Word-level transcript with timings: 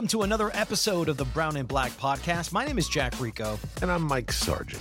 Welcome 0.00 0.18
to 0.18 0.22
another 0.22 0.50
episode 0.54 1.10
of 1.10 1.18
the 1.18 1.26
Brown 1.26 1.58
and 1.58 1.68
Black 1.68 1.90
podcast. 1.98 2.54
My 2.54 2.64
name 2.64 2.78
is 2.78 2.88
Jack 2.88 3.20
Rico. 3.20 3.58
And 3.82 3.90
I'm 3.90 4.00
Mike 4.02 4.32
Sargent. 4.32 4.80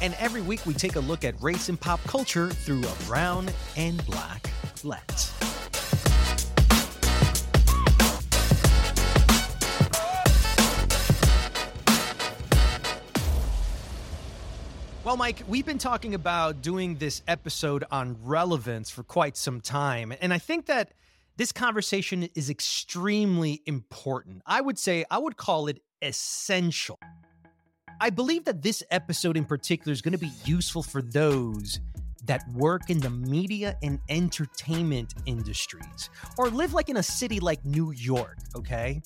And 0.00 0.14
every 0.20 0.42
week 0.42 0.64
we 0.64 0.74
take 0.74 0.94
a 0.94 1.00
look 1.00 1.24
at 1.24 1.34
race 1.42 1.68
and 1.68 1.80
pop 1.80 2.00
culture 2.04 2.50
through 2.50 2.84
a 2.84 2.94
brown 3.08 3.50
and 3.76 4.06
black 4.06 4.48
lens. 4.84 5.32
Well, 15.02 15.16
Mike, 15.16 15.42
we've 15.48 15.66
been 15.66 15.78
talking 15.78 16.14
about 16.14 16.62
doing 16.62 16.94
this 16.98 17.22
episode 17.26 17.82
on 17.90 18.18
relevance 18.22 18.88
for 18.88 19.02
quite 19.02 19.36
some 19.36 19.60
time. 19.60 20.14
And 20.20 20.32
I 20.32 20.38
think 20.38 20.66
that 20.66 20.92
this 21.36 21.52
conversation 21.52 22.28
is 22.34 22.48
extremely 22.48 23.62
important. 23.66 24.42
I 24.46 24.60
would 24.60 24.78
say, 24.78 25.04
I 25.10 25.18
would 25.18 25.36
call 25.36 25.66
it 25.66 25.80
essential. 26.00 26.98
I 28.00 28.10
believe 28.10 28.44
that 28.44 28.62
this 28.62 28.82
episode 28.90 29.36
in 29.36 29.44
particular 29.44 29.92
is 29.92 30.00
going 30.00 30.12
to 30.12 30.18
be 30.18 30.30
useful 30.44 30.82
for 30.82 31.02
those 31.02 31.80
that 32.24 32.42
work 32.54 32.88
in 32.88 33.00
the 33.00 33.10
media 33.10 33.76
and 33.82 33.98
entertainment 34.08 35.14
industries 35.26 36.08
or 36.38 36.48
live 36.48 36.72
like 36.72 36.88
in 36.88 36.96
a 36.96 37.02
city 37.02 37.40
like 37.40 37.64
New 37.64 37.92
York, 37.92 38.38
okay? 38.56 39.02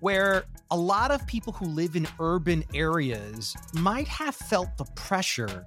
Where 0.00 0.44
a 0.70 0.76
lot 0.76 1.10
of 1.10 1.26
people 1.26 1.52
who 1.52 1.66
live 1.66 1.96
in 1.96 2.06
urban 2.18 2.64
areas 2.74 3.54
might 3.74 4.08
have 4.08 4.34
felt 4.34 4.68
the 4.78 4.84
pressure 4.94 5.66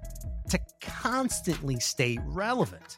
to 0.49 0.59
constantly 0.81 1.79
stay 1.79 2.17
relevant. 2.25 2.97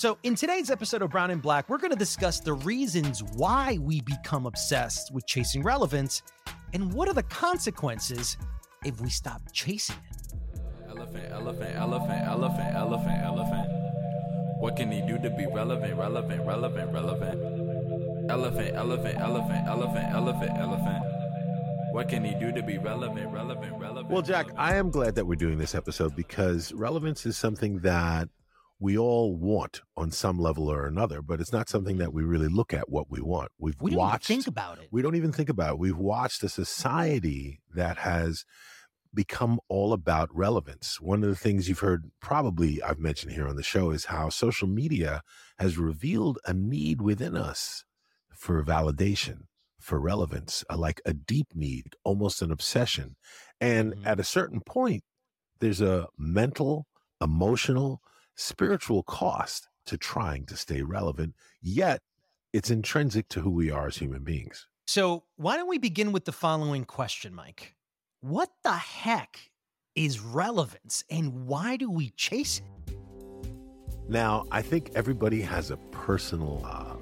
So, 0.00 0.16
in 0.22 0.34
today's 0.34 0.70
episode 0.70 1.02
of 1.02 1.10
Brown 1.10 1.30
and 1.30 1.42
Black, 1.42 1.68
we're 1.68 1.76
going 1.76 1.90
to 1.90 1.98
discuss 1.98 2.40
the 2.40 2.54
reasons 2.54 3.22
why 3.22 3.76
we 3.82 4.00
become 4.00 4.46
obsessed 4.46 5.12
with 5.12 5.26
chasing 5.26 5.62
relevance 5.62 6.22
and 6.72 6.90
what 6.94 7.06
are 7.06 7.12
the 7.12 7.24
consequences 7.24 8.38
if 8.86 8.98
we 9.02 9.10
stop 9.10 9.42
chasing 9.52 9.96
it. 10.10 10.32
Elephant, 10.88 11.30
elephant, 11.30 11.76
elephant, 11.76 12.26
elephant, 12.26 12.74
elephant, 12.76 13.22
elephant. 13.22 13.68
What 14.60 14.74
can 14.74 14.90
he 14.90 15.02
do 15.02 15.18
to 15.18 15.28
be 15.28 15.46
relevant, 15.52 15.94
relevant, 15.98 16.46
relevant, 16.46 16.92
relevant? 16.94 18.30
Elephant, 18.30 18.74
elephant, 18.74 19.20
elephant, 19.20 19.68
elephant, 19.68 20.14
elephant, 20.14 20.58
elephant. 20.58 21.04
What 21.92 22.08
can 22.08 22.24
he 22.24 22.34
do 22.40 22.50
to 22.52 22.62
be 22.62 22.78
relevant, 22.78 23.30
relevant, 23.30 23.78
relevant? 23.78 24.08
Well, 24.08 24.22
Jack, 24.22 24.46
I 24.56 24.76
am 24.76 24.90
glad 24.90 25.16
that 25.16 25.26
we're 25.26 25.34
doing 25.34 25.58
this 25.58 25.74
episode 25.74 26.16
because 26.16 26.72
relevance 26.72 27.26
is 27.26 27.36
something 27.36 27.80
that 27.80 28.30
we 28.80 28.98
all 28.98 29.36
want 29.36 29.82
on 29.96 30.10
some 30.10 30.38
level 30.38 30.68
or 30.70 30.86
another, 30.86 31.22
but 31.22 31.40
it's 31.40 31.52
not 31.52 31.68
something 31.68 31.98
that 31.98 32.12
we 32.14 32.24
really 32.24 32.48
look 32.48 32.74
at 32.74 32.88
what 32.88 33.10
we 33.10 33.20
want. 33.20 33.52
We've 33.58 33.80
We 33.80 33.90
don't 33.90 33.98
watched 33.98 34.26
even 34.32 34.44
think 34.44 34.46
about 34.46 34.78
it. 34.78 34.92
we 34.92 35.02
don't 35.02 35.16
even 35.16 35.32
think 35.32 35.48
about 35.50 35.74
it. 35.74 35.78
We've 35.78 35.96
watched 35.98 36.42
a 36.42 36.48
society 36.48 37.60
that 37.74 37.98
has 37.98 38.44
become 39.12 39.58
all 39.68 39.92
about 39.92 40.28
relevance. 40.34 41.00
One 41.00 41.22
of 41.24 41.28
the 41.30 41.36
things 41.36 41.68
you've 41.68 41.80
heard 41.80 42.10
probably 42.20 42.82
I've 42.82 42.98
mentioned 42.98 43.32
here 43.32 43.48
on 43.48 43.56
the 43.56 43.62
show 43.62 43.90
is 43.90 44.06
how 44.06 44.28
social 44.28 44.68
media 44.68 45.22
has 45.58 45.78
revealed 45.78 46.38
a 46.46 46.54
need 46.54 47.02
within 47.02 47.36
us 47.36 47.84
for 48.34 48.62
validation, 48.64 49.42
for 49.80 50.00
relevance, 50.00 50.64
a, 50.70 50.76
like 50.76 51.00
a 51.04 51.12
deep 51.12 51.48
need, 51.54 51.94
almost 52.04 52.40
an 52.42 52.52
obsession. 52.52 53.16
And 53.60 53.94
Mhm. 53.94 54.04
at 54.04 54.20
a 54.20 54.24
certain 54.24 54.60
point, 54.60 55.02
there's 55.60 55.80
a 55.80 56.08
mental, 56.18 56.86
emotional, 57.20 58.00
spiritual 58.40 59.02
cost 59.02 59.68
to 59.86 59.96
trying 59.96 60.46
to 60.46 60.56
stay 60.56 60.82
relevant, 60.82 61.34
yet 61.60 62.00
it's 62.52 62.70
intrinsic 62.70 63.28
to 63.28 63.40
who 63.40 63.50
we 63.50 63.70
are 63.70 63.86
as 63.86 63.96
human 63.96 64.24
beings. 64.24 64.66
So, 64.86 65.24
why 65.36 65.56
don't 65.56 65.68
we 65.68 65.78
begin 65.78 66.10
with 66.10 66.24
the 66.24 66.32
following 66.32 66.84
question, 66.84 67.34
Mike? 67.34 67.74
What 68.20 68.50
the 68.64 68.72
heck 68.72 69.50
is 69.94 70.20
relevance 70.20 71.04
and 71.10 71.46
why 71.46 71.76
do 71.76 71.90
we 71.90 72.10
chase 72.10 72.58
it? 72.58 72.94
Now, 74.08 74.44
I 74.50 74.62
think 74.62 74.90
everybody 74.94 75.40
has 75.42 75.70
a 75.70 75.76
personal 75.92 76.62
uh, 76.64 76.96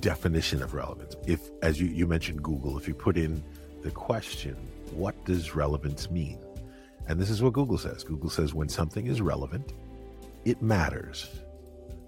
definition 0.00 0.62
of 0.62 0.72
relevance. 0.72 1.16
If, 1.26 1.50
as 1.62 1.80
you, 1.80 1.88
you 1.88 2.06
mentioned, 2.06 2.42
Google, 2.42 2.78
if 2.78 2.88
you 2.88 2.94
put 2.94 3.18
in 3.18 3.42
the 3.82 3.90
question, 3.90 4.56
what 4.92 5.22
does 5.24 5.54
relevance 5.54 6.10
mean? 6.10 6.38
And 7.08 7.20
this 7.20 7.28
is 7.28 7.42
what 7.42 7.52
Google 7.52 7.78
says 7.78 8.02
Google 8.02 8.30
says 8.30 8.54
when 8.54 8.68
something 8.68 9.06
is 9.06 9.20
relevant, 9.20 9.72
it 10.46 10.62
matters. 10.62 11.28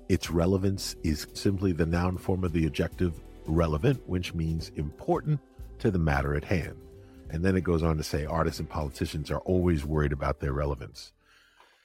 Its 0.09 0.31
relevance 0.31 0.94
is 1.03 1.26
simply 1.34 1.72
the 1.72 1.84
noun 1.84 2.16
form 2.16 2.44
of 2.44 2.53
the 2.53 2.65
adjective 2.65 3.21
relevant, 3.47 4.00
which 4.09 4.32
means 4.32 4.71
important 4.76 5.41
to 5.81 5.91
the 5.91 5.99
matter 5.99 6.37
at 6.37 6.44
hand. 6.44 6.76
And 7.31 7.44
then 7.44 7.56
it 7.56 7.65
goes 7.65 7.82
on 7.82 7.97
to 7.97 8.04
say 8.04 8.25
artists 8.25 8.60
and 8.60 8.71
politicians 8.71 9.32
are 9.32 9.41
always 9.41 9.84
worried 9.84 10.12
about 10.12 10.38
their 10.38 10.53
relevance. 10.53 11.12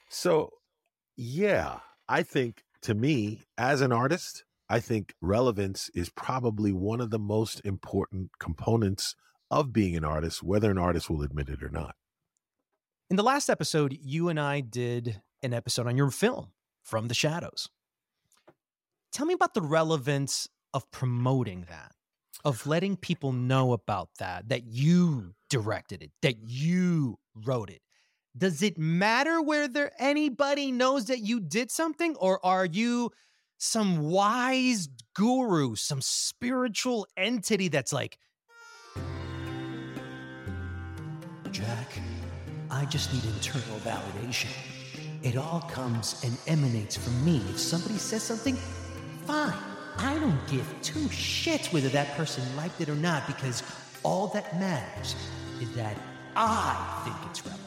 So, 0.08 0.50
yeah, 1.16 1.80
I 2.08 2.22
think 2.22 2.62
to 2.82 2.94
me, 2.94 3.42
as 3.58 3.80
an 3.80 3.90
artist, 3.90 4.44
I 4.68 4.78
think 4.78 5.12
relevance 5.20 5.90
is 5.92 6.08
probably 6.08 6.72
one 6.72 7.00
of 7.00 7.10
the 7.10 7.18
most 7.18 7.62
important 7.64 8.30
components 8.38 9.16
of 9.50 9.72
being 9.72 9.96
an 9.96 10.04
artist, 10.04 10.40
whether 10.40 10.70
an 10.70 10.78
artist 10.78 11.10
will 11.10 11.22
admit 11.22 11.48
it 11.48 11.64
or 11.64 11.68
not. 11.68 11.96
In 13.10 13.16
the 13.16 13.24
last 13.24 13.50
episode, 13.50 13.98
you 14.00 14.28
and 14.28 14.38
I 14.38 14.60
did 14.60 15.20
an 15.44 15.54
episode 15.54 15.86
on 15.86 15.96
your 15.96 16.10
film, 16.10 16.48
From 16.82 17.08
the 17.08 17.14
Shadows. 17.14 17.68
Tell 19.12 19.26
me 19.26 19.34
about 19.34 19.54
the 19.54 19.62
relevance 19.62 20.48
of 20.72 20.90
promoting 20.90 21.66
that, 21.68 21.92
of 22.44 22.66
letting 22.66 22.96
people 22.96 23.32
know 23.32 23.72
about 23.72 24.08
that, 24.18 24.48
that 24.48 24.64
you 24.64 25.34
directed 25.50 26.02
it, 26.02 26.10
that 26.22 26.36
you 26.42 27.18
wrote 27.44 27.70
it. 27.70 27.80
Does 28.36 28.62
it 28.62 28.76
matter 28.76 29.40
whether 29.40 29.92
anybody 30.00 30.72
knows 30.72 31.04
that 31.04 31.20
you 31.20 31.38
did 31.38 31.70
something, 31.70 32.16
or 32.16 32.44
are 32.44 32.66
you 32.66 33.12
some 33.58 34.00
wise 34.00 34.88
guru, 35.14 35.76
some 35.76 36.00
spiritual 36.00 37.06
entity 37.16 37.68
that's 37.68 37.92
like, 37.92 38.18
Jack, 41.52 42.00
I 42.68 42.84
just 42.86 43.14
need 43.14 43.24
internal 43.24 43.78
validation. 43.78 44.48
It 45.24 45.36
all 45.36 45.62
comes 45.62 46.22
and 46.22 46.36
emanates 46.46 46.96
from 46.96 47.24
me. 47.24 47.38
If 47.48 47.58
somebody 47.58 47.98
says 47.98 48.22
something, 48.22 48.56
fine. 49.26 49.58
I 49.98 50.18
don't 50.18 50.46
give 50.48 50.72
two 50.82 51.08
shits 51.08 51.72
whether 51.72 51.88
that 51.88 52.14
person 52.16 52.44
liked 52.56 52.80
it 52.80 52.88
or 52.88 52.94
not 52.94 53.26
because 53.26 53.62
all 54.02 54.28
that 54.28 54.60
matters 54.60 55.16
is 55.60 55.74
that 55.74 55.96
I 56.36 57.02
think 57.04 57.16
it's 57.30 57.44
relevant. 57.44 57.64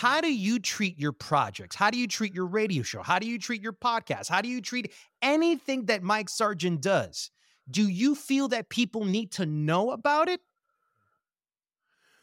how 0.00 0.22
do 0.22 0.32
you 0.32 0.58
treat 0.58 0.98
your 0.98 1.12
projects? 1.12 1.76
How 1.76 1.90
do 1.90 1.98
you 1.98 2.08
treat 2.08 2.34
your 2.34 2.46
radio 2.46 2.82
show? 2.82 3.02
How 3.02 3.18
do 3.18 3.26
you 3.26 3.38
treat 3.38 3.60
your 3.60 3.74
podcast? 3.74 4.30
How 4.30 4.40
do 4.40 4.48
you 4.48 4.62
treat 4.62 4.94
anything 5.20 5.84
that 5.86 6.02
Mike 6.02 6.30
Sargent 6.30 6.80
does? 6.80 7.30
Do 7.70 7.86
you 7.86 8.14
feel 8.14 8.48
that 8.48 8.70
people 8.70 9.04
need 9.04 9.30
to 9.32 9.44
know 9.44 9.90
about 9.90 10.30
it? 10.30 10.40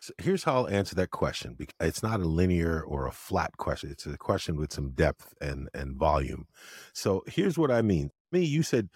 So 0.08 0.14
here's 0.20 0.46
how 0.46 0.56
I'll 0.56 0.70
answer 0.70 0.96
that 0.96 1.12
question. 1.12 1.58
It's 1.82 2.02
not 2.02 2.22
a 2.22 2.26
linear 2.26 2.82
or 2.82 3.08
a 3.08 3.12
flat 3.12 3.58
question. 3.58 3.92
It's 3.92 4.06
a 4.06 4.18
question 4.18 4.56
with 4.56 4.72
some 4.72 4.92
depth 4.92 5.34
and 5.42 5.68
and 5.74 5.98
volume. 5.98 6.48
So 6.94 7.26
here's 7.28 7.58
what 7.58 7.72
I 7.72 7.82
mean. 7.82 8.12
Me, 8.32 8.42
you 8.46 8.64
said, 8.64 8.88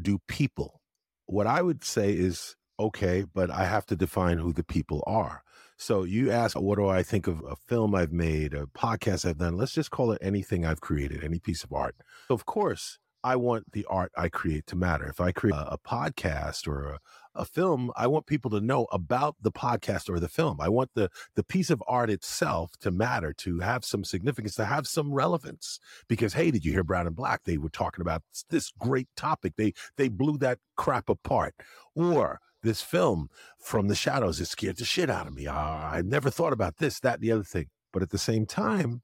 do 0.00 0.20
people? 0.28 0.80
What 1.26 1.48
I 1.48 1.62
would 1.62 1.82
say 1.82 2.12
is 2.12 2.54
okay, 2.78 3.24
but 3.34 3.50
I 3.50 3.64
have 3.64 3.86
to 3.86 3.96
define 3.96 4.38
who 4.38 4.52
the 4.52 4.62
people 4.62 5.02
are. 5.04 5.42
So 5.78 6.04
you 6.04 6.30
ask, 6.30 6.56
what 6.56 6.78
do 6.78 6.86
I 6.86 7.02
think 7.02 7.26
of 7.26 7.42
a 7.42 7.56
film 7.56 7.92
I've 7.92 8.12
made, 8.12 8.54
a 8.54 8.66
podcast 8.66 9.28
I've 9.28 9.38
done? 9.38 9.56
Let's 9.56 9.72
just 9.72 9.90
call 9.90 10.12
it 10.12 10.18
anything 10.22 10.64
I've 10.64 10.80
created, 10.80 11.24
any 11.24 11.40
piece 11.40 11.64
of 11.64 11.72
art. 11.72 11.96
So 12.28 12.34
of 12.34 12.46
course, 12.46 13.00
I 13.24 13.34
want 13.36 13.72
the 13.72 13.84
art 13.88 14.12
I 14.16 14.28
create 14.28 14.66
to 14.68 14.76
matter. 14.76 15.06
If 15.06 15.20
I 15.20 15.32
create 15.32 15.56
a, 15.56 15.72
a 15.72 15.78
podcast 15.78 16.68
or 16.68 16.84
a, 16.86 16.98
a 17.34 17.44
film, 17.44 17.90
I 17.96 18.06
want 18.06 18.26
people 18.26 18.50
to 18.50 18.60
know 18.60 18.86
about 18.92 19.36
the 19.40 19.52
podcast 19.52 20.08
or 20.08 20.20
the 20.20 20.28
film. 20.28 20.60
I 20.60 20.68
want 20.68 20.90
the 20.94 21.10
the 21.34 21.44
piece 21.44 21.70
of 21.70 21.82
art 21.86 22.10
itself 22.10 22.72
to 22.80 22.90
matter, 22.90 23.32
to 23.38 23.60
have 23.60 23.84
some 23.84 24.04
significance, 24.04 24.54
to 24.56 24.64
have 24.64 24.86
some 24.86 25.12
relevance. 25.12 25.78
Because 26.08 26.34
hey, 26.34 26.50
did 26.50 26.64
you 26.64 26.72
hear 26.72 26.84
Brown 26.84 27.06
and 27.06 27.16
Black? 27.16 27.44
They 27.44 27.58
were 27.58 27.68
talking 27.68 28.02
about 28.02 28.22
this 28.50 28.72
great 28.78 29.08
topic. 29.16 29.54
They 29.56 29.72
they 29.96 30.08
blew 30.08 30.38
that 30.38 30.58
crap 30.76 31.08
apart. 31.08 31.54
Or 31.94 32.40
this 32.62 32.80
film 32.80 33.28
from 33.58 33.88
the 33.88 33.94
shadows. 33.94 34.40
It 34.40 34.46
scared 34.46 34.76
the 34.76 34.84
shit 34.84 35.10
out 35.10 35.26
of 35.26 35.34
me. 35.34 35.46
I, 35.46 35.98
I 35.98 36.02
never 36.02 36.30
thought 36.30 36.52
about 36.52 36.78
this, 36.78 37.00
that, 37.00 37.14
and 37.14 37.22
the 37.22 37.32
other 37.32 37.42
thing. 37.42 37.66
But 37.92 38.02
at 38.02 38.10
the 38.10 38.18
same 38.18 38.46
time, 38.46 39.02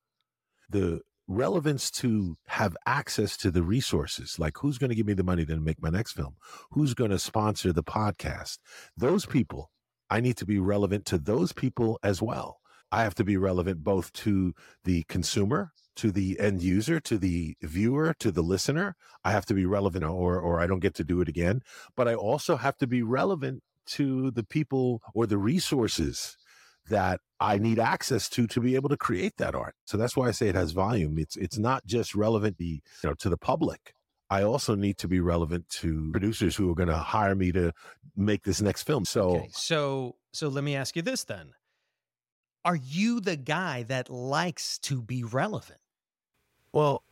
the 0.70 1.00
relevance 1.28 1.90
to 1.90 2.36
have 2.48 2.76
access 2.86 3.36
to 3.36 3.50
the 3.50 3.62
resources 3.62 4.38
like 4.38 4.56
who's 4.58 4.78
going 4.78 4.90
to 4.90 4.96
give 4.96 5.06
me 5.06 5.12
the 5.12 5.22
money 5.22 5.44
to 5.44 5.56
make 5.56 5.80
my 5.82 5.90
next 5.90 6.12
film? 6.12 6.36
Who's 6.72 6.94
going 6.94 7.10
to 7.10 7.18
sponsor 7.18 7.72
the 7.72 7.84
podcast? 7.84 8.58
Those 8.96 9.26
people 9.26 9.70
i 10.10 10.20
need 10.20 10.36
to 10.38 10.46
be 10.46 10.58
relevant 10.58 11.04
to 11.06 11.18
those 11.18 11.52
people 11.52 11.98
as 12.02 12.22
well. 12.22 12.60
I 12.90 13.02
have 13.02 13.14
to 13.16 13.24
be 13.24 13.36
relevant 13.36 13.84
both 13.84 14.12
to 14.14 14.54
the 14.84 15.04
consumer 15.04 15.72
to 15.96 16.10
the 16.10 16.38
end 16.40 16.62
user 16.62 17.00
to 17.00 17.18
the 17.18 17.56
viewer 17.60 18.14
to 18.20 18.30
the 18.30 18.42
listener. 18.42 18.96
I 19.24 19.32
have 19.32 19.44
to 19.46 19.54
be 19.54 19.66
relevant 19.66 20.04
or 20.04 20.40
or 20.40 20.60
i 20.60 20.66
don't 20.66 20.80
get 20.80 20.94
to 20.94 21.04
do 21.04 21.20
it 21.20 21.28
again. 21.28 21.60
But 21.96 22.08
i 22.08 22.14
also 22.14 22.56
have 22.56 22.76
to 22.78 22.86
be 22.86 23.02
relevant 23.02 23.62
to 23.88 24.30
the 24.30 24.44
people 24.44 25.02
or 25.14 25.26
the 25.26 25.38
resources 25.38 26.36
that 26.88 27.20
I 27.40 27.58
need 27.58 27.78
access 27.78 28.28
to 28.30 28.46
to 28.48 28.60
be 28.60 28.74
able 28.74 28.88
to 28.88 28.96
create 28.96 29.36
that 29.38 29.54
art. 29.54 29.74
So 29.84 29.96
that's 29.96 30.16
why 30.16 30.28
I 30.28 30.32
say 30.32 30.48
it 30.48 30.54
has 30.54 30.72
volume. 30.72 31.18
It's 31.18 31.36
it's 31.36 31.58
not 31.58 31.86
just 31.86 32.14
relevant 32.14 32.58
the, 32.58 32.82
you 33.02 33.08
know 33.08 33.14
to 33.14 33.28
the 33.28 33.36
public. 33.36 33.94
I 34.30 34.42
also 34.42 34.74
need 34.74 34.98
to 34.98 35.08
be 35.08 35.20
relevant 35.20 35.68
to 35.80 36.10
producers 36.12 36.54
who 36.54 36.70
are 36.70 36.74
going 36.74 36.90
to 36.90 36.98
hire 36.98 37.34
me 37.34 37.50
to 37.52 37.72
make 38.14 38.42
this 38.44 38.60
next 38.60 38.82
film. 38.82 39.04
So 39.04 39.36
okay, 39.36 39.48
so 39.52 40.16
so 40.32 40.48
let 40.48 40.64
me 40.64 40.76
ask 40.76 40.96
you 40.96 41.02
this 41.02 41.24
then. 41.24 41.52
Are 42.64 42.76
you 42.76 43.20
the 43.20 43.36
guy 43.36 43.84
that 43.84 44.10
likes 44.10 44.78
to 44.80 45.00
be 45.00 45.22
relevant? 45.24 45.80
Well, 46.72 47.02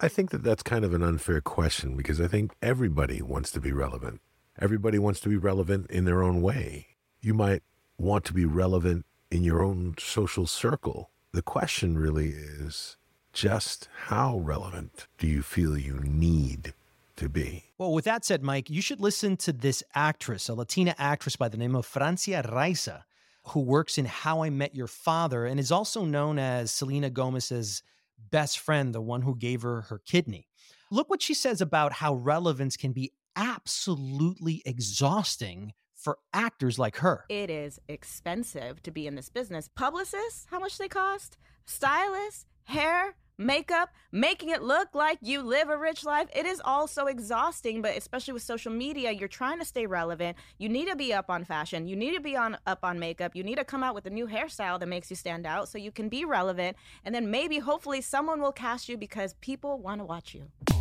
I 0.00 0.08
think 0.08 0.30
that 0.30 0.42
that's 0.42 0.62
kind 0.62 0.84
of 0.84 0.92
an 0.92 1.02
unfair 1.02 1.40
question 1.40 1.96
because 1.96 2.20
I 2.20 2.26
think 2.26 2.54
everybody 2.60 3.22
wants 3.22 3.52
to 3.52 3.60
be 3.60 3.70
relevant. 3.70 4.20
Everybody 4.58 4.98
wants 4.98 5.20
to 5.20 5.28
be 5.28 5.36
relevant 5.36 5.90
in 5.90 6.04
their 6.04 6.22
own 6.22 6.42
way. 6.42 6.88
You 7.20 7.34
might 7.34 7.62
want 7.96 8.24
to 8.24 8.32
be 8.32 8.44
relevant 8.44 9.06
in 9.34 9.42
your 9.42 9.62
own 9.62 9.96
social 9.98 10.46
circle. 10.46 11.10
The 11.32 11.42
question 11.42 11.98
really 11.98 12.28
is 12.28 12.96
just 13.32 13.88
how 14.06 14.38
relevant 14.38 15.08
do 15.18 15.26
you 15.26 15.42
feel 15.42 15.76
you 15.76 15.98
need 16.04 16.72
to 17.16 17.28
be? 17.28 17.64
Well, 17.76 17.92
with 17.92 18.04
that 18.04 18.24
said, 18.24 18.44
Mike, 18.44 18.70
you 18.70 18.80
should 18.80 19.00
listen 19.00 19.36
to 19.38 19.52
this 19.52 19.82
actress, 19.92 20.48
a 20.48 20.54
Latina 20.54 20.94
actress 20.98 21.34
by 21.34 21.48
the 21.48 21.56
name 21.56 21.74
of 21.74 21.84
Francia 21.84 22.48
Raisa, 22.52 23.04
who 23.48 23.60
works 23.60 23.98
in 23.98 24.04
How 24.04 24.44
I 24.44 24.50
Met 24.50 24.76
Your 24.76 24.86
Father 24.86 25.46
and 25.46 25.58
is 25.58 25.72
also 25.72 26.04
known 26.04 26.38
as 26.38 26.70
Selena 26.70 27.10
Gomez's 27.10 27.82
best 28.30 28.60
friend, 28.60 28.94
the 28.94 29.00
one 29.00 29.22
who 29.22 29.34
gave 29.34 29.62
her 29.62 29.82
her 29.82 29.98
kidney. 29.98 30.46
Look 30.92 31.10
what 31.10 31.22
she 31.22 31.34
says 31.34 31.60
about 31.60 31.94
how 31.94 32.14
relevance 32.14 32.76
can 32.76 32.92
be 32.92 33.12
absolutely 33.34 34.62
exhausting 34.64 35.72
for 36.04 36.18
actors 36.34 36.78
like 36.78 36.98
her. 36.98 37.24
It 37.28 37.50
is 37.50 37.80
expensive 37.88 38.82
to 38.82 38.90
be 38.90 39.06
in 39.06 39.14
this 39.14 39.30
business. 39.30 39.68
Publicists, 39.74 40.46
how 40.50 40.60
much 40.60 40.76
they 40.76 40.88
cost? 40.88 41.38
Stylists, 41.64 42.44
hair, 42.64 43.16
makeup, 43.38 43.90
making 44.12 44.50
it 44.50 44.62
look 44.62 44.94
like 44.94 45.18
you 45.22 45.42
live 45.42 45.68
a 45.68 45.76
rich 45.76 46.04
life. 46.04 46.28
It 46.36 46.46
is 46.46 46.60
all 46.64 46.86
so 46.86 47.06
exhausting, 47.06 47.82
but 47.82 47.96
especially 47.96 48.34
with 48.34 48.42
social 48.42 48.70
media, 48.70 49.10
you're 49.10 49.28
trying 49.28 49.58
to 49.58 49.64
stay 49.64 49.86
relevant. 49.86 50.36
You 50.58 50.68
need 50.68 50.88
to 50.88 50.96
be 50.96 51.12
up 51.12 51.30
on 51.30 51.44
fashion. 51.44 51.88
You 51.88 51.96
need 51.96 52.14
to 52.14 52.20
be 52.20 52.36
on 52.36 52.58
up 52.66 52.80
on 52.84 52.98
makeup. 52.98 53.34
You 53.34 53.42
need 53.42 53.56
to 53.56 53.64
come 53.64 53.82
out 53.82 53.94
with 53.94 54.06
a 54.06 54.10
new 54.10 54.26
hairstyle 54.26 54.78
that 54.78 54.86
makes 54.86 55.10
you 55.10 55.16
stand 55.16 55.46
out 55.46 55.68
so 55.68 55.78
you 55.78 55.90
can 55.90 56.08
be 56.08 56.24
relevant. 56.24 56.76
And 57.04 57.14
then 57.14 57.30
maybe 57.30 57.58
hopefully 57.58 58.02
someone 58.02 58.40
will 58.40 58.52
cast 58.52 58.88
you 58.88 58.96
because 58.96 59.34
people 59.40 59.78
want 59.78 60.00
to 60.00 60.04
watch 60.04 60.34
you. 60.34 60.73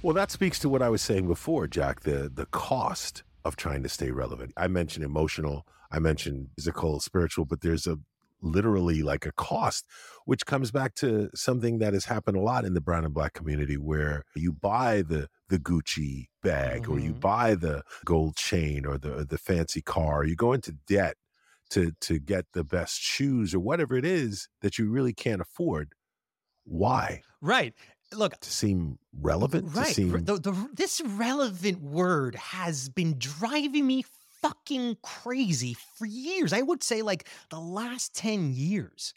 Well, 0.00 0.14
that 0.14 0.30
speaks 0.30 0.60
to 0.60 0.68
what 0.68 0.80
I 0.80 0.90
was 0.90 1.02
saying 1.02 1.26
before, 1.26 1.66
Jack, 1.66 2.02
the 2.02 2.30
the 2.32 2.46
cost 2.46 3.24
of 3.44 3.56
trying 3.56 3.82
to 3.82 3.88
stay 3.88 4.12
relevant. 4.12 4.52
I 4.56 4.68
mentioned 4.68 5.04
emotional, 5.04 5.66
I 5.90 5.98
mentioned 5.98 6.50
physical, 6.54 7.00
spiritual, 7.00 7.46
but 7.46 7.62
there's 7.62 7.86
a 7.86 7.98
literally 8.40 9.02
like 9.02 9.26
a 9.26 9.32
cost, 9.32 9.84
which 10.24 10.46
comes 10.46 10.70
back 10.70 10.94
to 10.94 11.30
something 11.34 11.78
that 11.80 11.94
has 11.94 12.04
happened 12.04 12.36
a 12.36 12.40
lot 12.40 12.64
in 12.64 12.74
the 12.74 12.80
brown 12.80 13.04
and 13.04 13.12
black 13.12 13.32
community 13.32 13.76
where 13.76 14.22
you 14.36 14.52
buy 14.52 15.02
the 15.02 15.28
the 15.48 15.58
Gucci 15.58 16.26
bag 16.44 16.82
mm-hmm. 16.82 16.92
or 16.92 16.98
you 17.00 17.10
mm-hmm. 17.10 17.20
buy 17.20 17.56
the 17.56 17.82
gold 18.04 18.36
chain 18.36 18.86
or 18.86 18.98
the 18.98 19.26
the 19.28 19.38
fancy 19.38 19.82
car, 19.82 20.24
you 20.24 20.36
go 20.36 20.52
into 20.52 20.70
debt 20.86 21.16
to 21.70 21.90
to 22.02 22.20
get 22.20 22.46
the 22.52 22.62
best 22.62 23.00
shoes 23.00 23.52
or 23.52 23.58
whatever 23.58 23.96
it 23.96 24.04
is 24.04 24.48
that 24.62 24.78
you 24.78 24.88
really 24.88 25.12
can't 25.12 25.40
afford. 25.40 25.92
Why? 26.64 27.22
Right 27.40 27.74
look 28.14 28.38
to 28.40 28.50
seem 28.50 28.98
relevant 29.20 29.74
right 29.74 29.94
seem... 29.94 30.10
the, 30.24 30.38
the, 30.38 30.70
this 30.74 31.00
relevant 31.00 31.82
word 31.82 32.34
has 32.34 32.88
been 32.88 33.16
driving 33.18 33.86
me 33.86 34.04
fucking 34.42 34.96
crazy 35.02 35.76
for 35.96 36.06
years. 36.06 36.52
I 36.52 36.62
would 36.62 36.82
say 36.82 37.02
like 37.02 37.28
the 37.50 37.60
last 37.60 38.14
10 38.14 38.52
years. 38.52 39.14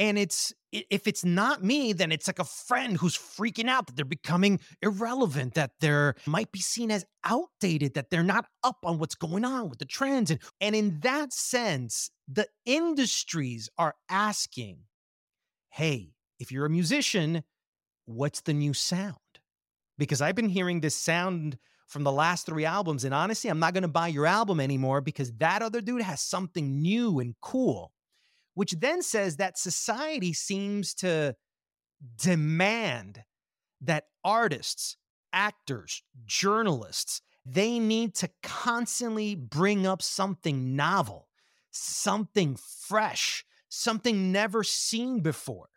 And 0.00 0.16
it's 0.16 0.54
if 0.70 1.08
it's 1.08 1.24
not 1.24 1.64
me 1.64 1.92
then 1.92 2.12
it's 2.12 2.28
like 2.28 2.38
a 2.38 2.44
friend 2.44 2.96
who's 2.96 3.16
freaking 3.16 3.68
out 3.68 3.86
that 3.86 3.96
they're 3.96 4.04
becoming 4.04 4.60
irrelevant 4.80 5.54
that 5.54 5.72
they're 5.80 6.14
might 6.26 6.52
be 6.52 6.60
seen 6.60 6.90
as 6.90 7.04
outdated 7.24 7.94
that 7.94 8.10
they're 8.10 8.22
not 8.22 8.46
up 8.62 8.76
on 8.84 8.98
what's 8.98 9.16
going 9.16 9.44
on 9.44 9.68
with 9.68 9.78
the 9.78 9.84
trends. 9.84 10.30
And 10.30 10.40
and 10.60 10.76
in 10.76 11.00
that 11.00 11.32
sense 11.32 12.10
the 12.28 12.46
industries 12.64 13.68
are 13.76 13.94
asking 14.08 14.80
hey 15.70 16.12
if 16.38 16.52
you're 16.52 16.66
a 16.66 16.70
musician 16.70 17.42
what's 18.08 18.40
the 18.40 18.54
new 18.54 18.72
sound? 18.72 19.16
Because 19.98 20.20
I've 20.20 20.34
been 20.34 20.48
hearing 20.48 20.80
this 20.80 20.96
sound 20.96 21.58
from 21.86 22.04
the 22.04 22.12
last 22.12 22.46
three 22.46 22.64
albums, 22.64 23.04
and 23.04 23.14
honestly, 23.14 23.50
I'm 23.50 23.58
not 23.58 23.74
going 23.74 23.82
to 23.82 23.88
buy 23.88 24.08
your 24.08 24.26
album 24.26 24.60
anymore 24.60 25.00
because 25.00 25.32
that 25.34 25.62
other 25.62 25.80
dude 25.80 26.02
has 26.02 26.20
something 26.20 26.80
new 26.82 27.18
and 27.18 27.34
cool. 27.40 27.92
Which 28.54 28.72
then 28.72 29.02
says 29.02 29.36
that 29.36 29.58
society 29.58 30.32
seems 30.32 30.94
to 30.94 31.36
demand 32.16 33.22
that 33.80 34.04
artists, 34.24 34.96
actors, 35.32 36.02
journalists, 36.26 37.22
they 37.46 37.78
need 37.78 38.14
to 38.16 38.28
constantly 38.42 39.34
bring 39.34 39.86
up 39.86 40.02
something 40.02 40.76
novel, 40.76 41.28
something 41.70 42.56
fresh, 42.56 43.44
something 43.68 44.32
never 44.32 44.64
seen 44.64 45.20
before 45.20 45.68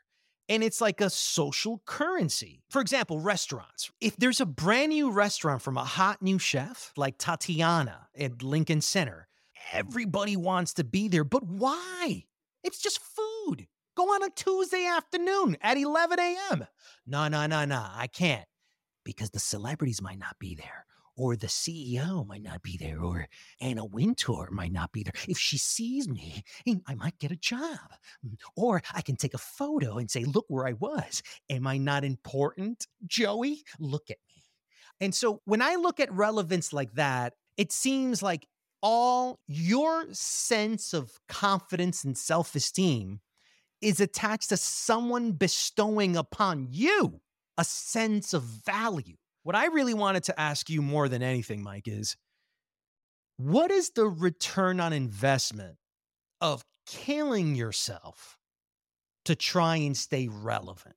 and 0.49 0.63
it's 0.63 0.81
like 0.81 1.01
a 1.01 1.09
social 1.09 1.81
currency. 1.85 2.61
For 2.69 2.81
example, 2.81 3.19
restaurants. 3.19 3.91
If 3.99 4.17
there's 4.17 4.41
a 4.41 4.45
brand 4.45 4.89
new 4.89 5.11
restaurant 5.11 5.61
from 5.61 5.77
a 5.77 5.83
hot 5.83 6.21
new 6.21 6.39
chef 6.39 6.91
like 6.97 7.17
Tatiana 7.17 8.07
at 8.17 8.43
Lincoln 8.43 8.81
Center, 8.81 9.27
everybody 9.71 10.35
wants 10.35 10.73
to 10.75 10.83
be 10.83 11.07
there. 11.07 11.23
But 11.23 11.43
why? 11.43 12.25
It's 12.63 12.81
just 12.81 12.99
food. 12.99 13.67
Go 13.95 14.03
on 14.03 14.23
a 14.23 14.29
Tuesday 14.29 14.85
afternoon 14.85 15.57
at 15.61 15.77
11 15.77 16.19
a.m. 16.19 16.67
No, 17.05 17.27
no, 17.27 17.45
no, 17.45 17.65
no, 17.65 17.85
I 17.93 18.07
can't 18.07 18.45
because 19.03 19.31
the 19.31 19.39
celebrities 19.39 20.01
might 20.01 20.19
not 20.19 20.37
be 20.39 20.55
there 20.55 20.85
or 21.21 21.35
the 21.35 21.45
CEO 21.45 22.25
might 22.25 22.41
not 22.41 22.63
be 22.63 22.77
there, 22.77 22.99
or 22.99 23.27
Anna 23.59 23.85
Wintour 23.85 24.49
might 24.51 24.71
not 24.71 24.91
be 24.91 25.03
there. 25.03 25.13
If 25.27 25.37
she 25.37 25.59
sees 25.59 26.09
me, 26.09 26.43
I 26.87 26.95
might 26.95 27.19
get 27.19 27.31
a 27.31 27.35
job. 27.35 27.77
Mm, 28.25 28.37
or 28.55 28.81
I 28.95 29.01
can 29.01 29.17
take 29.17 29.35
a 29.35 29.37
photo 29.37 29.99
and 29.99 30.09
say, 30.09 30.23
Look 30.23 30.45
where 30.47 30.67
I 30.67 30.73
was. 30.73 31.21
Am 31.47 31.67
I 31.67 31.77
not 31.77 32.03
important, 32.03 32.87
Joey? 33.05 33.61
Look 33.79 34.09
at 34.09 34.17
me. 34.27 34.43
And 34.99 35.13
so 35.13 35.41
when 35.45 35.61
I 35.61 35.75
look 35.75 35.99
at 35.99 36.11
relevance 36.11 36.73
like 36.73 36.93
that, 36.93 37.33
it 37.55 37.71
seems 37.71 38.23
like 38.23 38.47
all 38.81 39.39
your 39.45 40.07
sense 40.13 40.91
of 40.91 41.11
confidence 41.29 42.03
and 42.03 42.17
self 42.17 42.55
esteem 42.55 43.19
is 43.79 44.01
attached 44.01 44.49
to 44.49 44.57
someone 44.57 45.33
bestowing 45.33 46.15
upon 46.15 46.67
you 46.71 47.21
a 47.59 47.63
sense 47.63 48.33
of 48.33 48.41
value. 48.41 49.17
What 49.43 49.55
I 49.55 49.67
really 49.67 49.93
wanted 49.93 50.23
to 50.25 50.39
ask 50.39 50.69
you 50.69 50.81
more 50.81 51.09
than 51.09 51.23
anything, 51.23 51.63
Mike, 51.63 51.87
is 51.87 52.15
what 53.37 53.71
is 53.71 53.91
the 53.91 54.05
return 54.05 54.79
on 54.79 54.93
investment 54.93 55.77
of 56.39 56.63
killing 56.85 57.55
yourself 57.55 58.37
to 59.25 59.35
try 59.35 59.77
and 59.77 59.97
stay 59.97 60.27
relevant? 60.27 60.95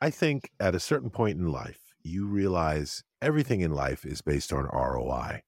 I 0.00 0.10
think 0.10 0.50
at 0.60 0.76
a 0.76 0.80
certain 0.80 1.10
point 1.10 1.38
in 1.38 1.50
life, 1.50 1.94
you 2.02 2.26
realize 2.26 3.02
everything 3.20 3.60
in 3.60 3.72
life 3.72 4.06
is 4.06 4.22
based 4.22 4.52
on 4.52 4.66
ROI. 4.66 5.42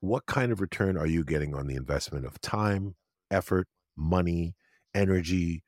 What 0.00 0.26
kind 0.26 0.52
of 0.52 0.60
return 0.60 0.98
are 0.98 1.06
you 1.06 1.24
getting 1.24 1.54
on 1.54 1.66
the 1.66 1.76
investment 1.76 2.26
of 2.26 2.40
time, 2.40 2.96
effort, 3.30 3.66
money, 3.96 4.54
energy, 4.94 5.62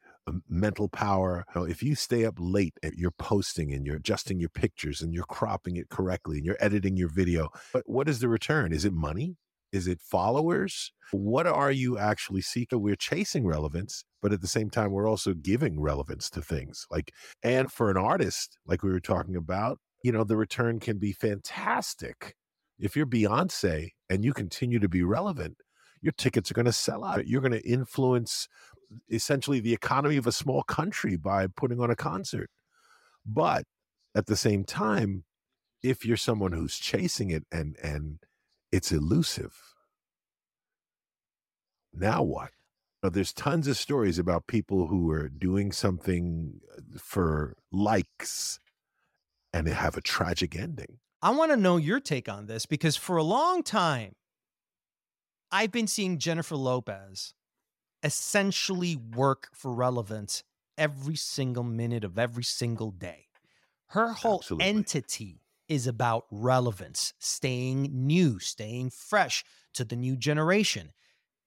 mental 0.48 0.88
power. 0.88 1.44
You 1.54 1.60
know, 1.60 1.66
if 1.66 1.82
you 1.82 1.94
stay 1.94 2.24
up 2.24 2.36
late, 2.38 2.74
you're 2.96 3.10
posting 3.10 3.72
and 3.72 3.86
you're 3.86 3.96
adjusting 3.96 4.40
your 4.40 4.48
pictures 4.50 5.02
and 5.02 5.12
you're 5.14 5.24
cropping 5.24 5.76
it 5.76 5.88
correctly 5.88 6.38
and 6.38 6.46
you're 6.46 6.56
editing 6.60 6.96
your 6.96 7.08
video. 7.08 7.48
But 7.72 7.84
what 7.86 8.08
is 8.08 8.20
the 8.20 8.28
return? 8.28 8.72
Is 8.72 8.84
it 8.84 8.92
money? 8.92 9.36
Is 9.72 9.88
it 9.88 10.00
followers? 10.00 10.92
What 11.12 11.46
are 11.46 11.72
you 11.72 11.98
actually 11.98 12.42
seeking? 12.42 12.80
We're 12.82 12.94
chasing 12.96 13.46
relevance, 13.46 14.04
but 14.20 14.32
at 14.32 14.42
the 14.42 14.46
same 14.46 14.70
time, 14.70 14.92
we're 14.92 15.08
also 15.08 15.34
giving 15.34 15.80
relevance 15.80 16.28
to 16.30 16.42
things. 16.42 16.86
Like, 16.90 17.12
and 17.42 17.72
for 17.72 17.90
an 17.90 17.96
artist, 17.96 18.58
like 18.66 18.82
we 18.82 18.90
were 18.92 19.00
talking 19.00 19.34
about, 19.36 19.78
you 20.04 20.12
know, 20.12 20.24
the 20.24 20.36
return 20.36 20.78
can 20.80 20.98
be 20.98 21.12
fantastic 21.12 22.34
If 22.78 22.96
you're 22.96 23.06
Beyonce 23.06 23.90
and 24.10 24.24
you 24.24 24.32
continue 24.32 24.78
to 24.80 24.88
be 24.88 25.02
relevant, 25.02 25.56
your 26.00 26.12
tickets 26.12 26.50
are 26.50 26.54
going 26.54 26.66
to 26.66 26.72
sell 26.72 27.04
out. 27.04 27.26
You're 27.28 27.40
going 27.40 27.52
to 27.52 27.66
influence 27.68 28.48
essentially 29.10 29.60
the 29.60 29.72
economy 29.72 30.16
of 30.16 30.26
a 30.26 30.32
small 30.32 30.62
country 30.62 31.16
by 31.16 31.46
putting 31.46 31.80
on 31.80 31.90
a 31.90 31.96
concert. 31.96 32.50
But 33.24 33.64
at 34.14 34.26
the 34.26 34.36
same 34.36 34.64
time, 34.64 35.24
if 35.82 36.04
you're 36.04 36.16
someone 36.16 36.52
who's 36.52 36.76
chasing 36.76 37.30
it 37.30 37.44
and 37.50 37.76
and 37.82 38.18
it's 38.70 38.92
elusive, 38.92 39.54
now 41.92 42.22
what? 42.22 42.50
There's 43.02 43.32
tons 43.32 43.66
of 43.66 43.76
stories 43.76 44.18
about 44.18 44.46
people 44.46 44.86
who 44.86 45.10
are 45.10 45.28
doing 45.28 45.72
something 45.72 46.60
uh, 46.76 46.98
for 46.98 47.56
likes 47.72 48.60
and 49.52 49.66
they 49.66 49.72
have 49.72 49.96
a 49.96 50.00
tragic 50.00 50.56
ending. 50.56 50.98
I 51.20 51.30
want 51.30 51.50
to 51.50 51.56
know 51.56 51.78
your 51.78 51.98
take 51.98 52.28
on 52.28 52.46
this 52.46 52.64
because 52.64 52.96
for 52.96 53.16
a 53.16 53.22
long 53.24 53.64
time, 53.64 54.14
I've 55.50 55.72
been 55.72 55.86
seeing 55.86 56.18
Jennifer 56.18 56.56
Lopez 56.56 57.34
essentially 58.02 58.96
work 58.96 59.48
for 59.54 59.72
relevance 59.72 60.42
every 60.78 61.16
single 61.16 61.64
minute 61.64 62.04
of 62.04 62.18
every 62.18 62.44
single 62.44 62.90
day. 62.90 63.28
Her 63.88 64.12
whole 64.14 64.46
Absolutely. 64.46 64.60
entity 64.60 65.42
is 65.68 65.86
about 65.86 66.26
relevance, 66.30 67.14
staying 67.18 67.84
new, 67.92 68.38
staying 68.38 68.90
fresh 68.90 69.44
to 69.74 69.84
the 69.84 69.96
new 69.96 70.16
generation. 70.16 70.92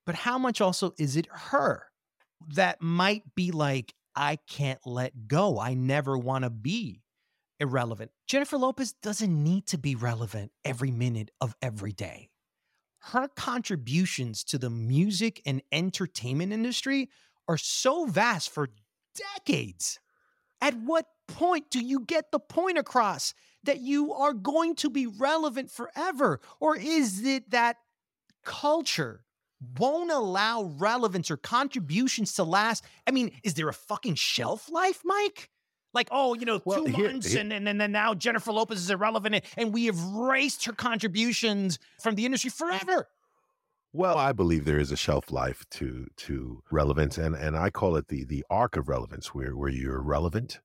But 0.05 0.15
how 0.15 0.37
much 0.37 0.61
also 0.61 0.93
is 0.99 1.15
it 1.17 1.27
her 1.31 1.87
that 2.49 2.81
might 2.81 3.35
be 3.35 3.51
like, 3.51 3.93
I 4.15 4.37
can't 4.47 4.79
let 4.85 5.27
go. 5.27 5.59
I 5.59 5.73
never 5.73 6.17
want 6.17 6.43
to 6.43 6.49
be 6.49 7.03
irrelevant. 7.59 8.11
Jennifer 8.27 8.57
Lopez 8.57 8.93
doesn't 8.93 9.43
need 9.43 9.67
to 9.67 9.77
be 9.77 9.95
relevant 9.95 10.51
every 10.65 10.91
minute 10.91 11.31
of 11.41 11.55
every 11.61 11.93
day 11.93 12.29
her 13.11 13.27
contributions 13.35 14.43
to 14.45 14.57
the 14.57 14.69
music 14.69 15.41
and 15.45 15.61
entertainment 15.71 16.51
industry 16.51 17.09
are 17.47 17.57
so 17.57 18.05
vast 18.05 18.49
for 18.49 18.69
decades. 19.35 19.99
At 20.59 20.75
what 20.75 21.05
point 21.27 21.69
do 21.69 21.79
you 21.79 21.99
get 21.99 22.31
the 22.31 22.39
point 22.39 22.77
across 22.79 23.35
that 23.63 23.79
you 23.81 24.13
are 24.13 24.33
going 24.33 24.75
to 24.75 24.89
be 24.89 25.05
relevant 25.05 25.69
forever? 25.69 26.39
Or 26.59 26.75
is 26.75 27.23
it 27.23 27.51
that 27.51 27.77
culture 28.43 29.23
won't 29.77 30.11
allow 30.11 30.63
relevance 30.63 31.29
or 31.29 31.37
contributions 31.37 32.33
to 32.33 32.43
last? 32.43 32.83
I 33.05 33.11
mean, 33.11 33.31
is 33.43 33.53
there 33.53 33.69
a 33.69 33.73
fucking 33.73 34.15
shelf 34.15 34.69
life, 34.71 35.01
Mike? 35.05 35.49
Like, 35.95 36.09
oh, 36.11 36.35
you 36.35 36.45
know, 36.45 36.61
well, 36.65 36.85
two 36.85 36.91
here, 36.91 37.07
months, 37.07 37.31
here. 37.31 37.41
And, 37.41 37.51
and, 37.51 37.67
and 37.67 37.81
then 37.81 37.91
now 37.91 38.13
Jennifer 38.13 38.51
Lopez 38.51 38.79
is 38.79 38.89
irrelevant, 38.91 39.43
and 39.57 39.73
we 39.73 39.85
have 39.85 39.97
erased 39.97 40.65
her 40.65 40.73
contributions 40.73 41.79
from 41.99 42.15
the 42.15 42.25
industry 42.25 42.51
forever. 42.51 43.07
Well, 43.93 44.17
I 44.17 44.33
believe 44.33 44.65
there 44.65 44.77
is 44.77 44.91
a 44.91 44.97
shelf 44.97 45.31
life 45.31 45.65
to 45.71 46.07
to 46.17 46.61
relevance, 46.69 47.17
and 47.17 47.33
and 47.33 47.55
I 47.57 47.69
call 47.69 47.95
it 47.95 48.09
the 48.09 48.25
the 48.25 48.43
arc 48.49 48.75
of 48.75 48.89
relevance, 48.89 49.33
where 49.33 49.55
where 49.55 49.69
you're 49.69 50.01
relevant, 50.01 50.59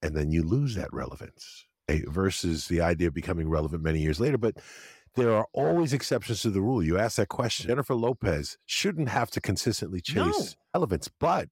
and 0.00 0.16
then 0.16 0.30
you 0.30 0.44
lose 0.44 0.76
that 0.76 0.92
relevance, 0.92 1.66
eh, 1.88 2.02
versus 2.06 2.68
the 2.68 2.80
idea 2.80 3.08
of 3.08 3.14
becoming 3.14 3.50
relevant 3.50 3.82
many 3.82 3.98
years 3.98 4.20
later. 4.20 4.38
But 4.38 4.58
there 5.16 5.34
are 5.34 5.48
always 5.52 5.92
exceptions 5.92 6.42
to 6.42 6.50
the 6.50 6.60
rule. 6.60 6.80
You 6.80 6.96
ask 6.96 7.16
that 7.16 7.28
question. 7.28 7.66
Jennifer 7.66 7.96
Lopez 7.96 8.56
shouldn't 8.66 9.08
have 9.08 9.32
to 9.32 9.40
consistently 9.40 10.00
chase 10.00 10.16
no. 10.16 10.44
relevance, 10.74 11.10
but 11.18 11.48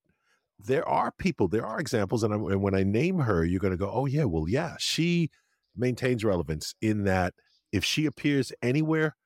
there 0.58 0.86
are 0.88 1.12
people, 1.18 1.48
there 1.48 1.66
are 1.66 1.78
examples, 1.78 2.22
and, 2.22 2.32
and 2.32 2.62
when 2.62 2.74
I 2.74 2.82
name 2.82 3.18
her, 3.18 3.44
you're 3.44 3.60
going 3.60 3.72
to 3.72 3.76
go, 3.76 3.90
oh 3.92 4.06
yeah, 4.06 4.24
well 4.24 4.48
yeah, 4.48 4.76
she 4.78 5.30
maintains 5.76 6.24
relevance 6.24 6.74
in 6.80 7.04
that 7.04 7.34
if 7.72 7.84
she 7.84 8.06
appears 8.06 8.52
anywhere, 8.62 9.16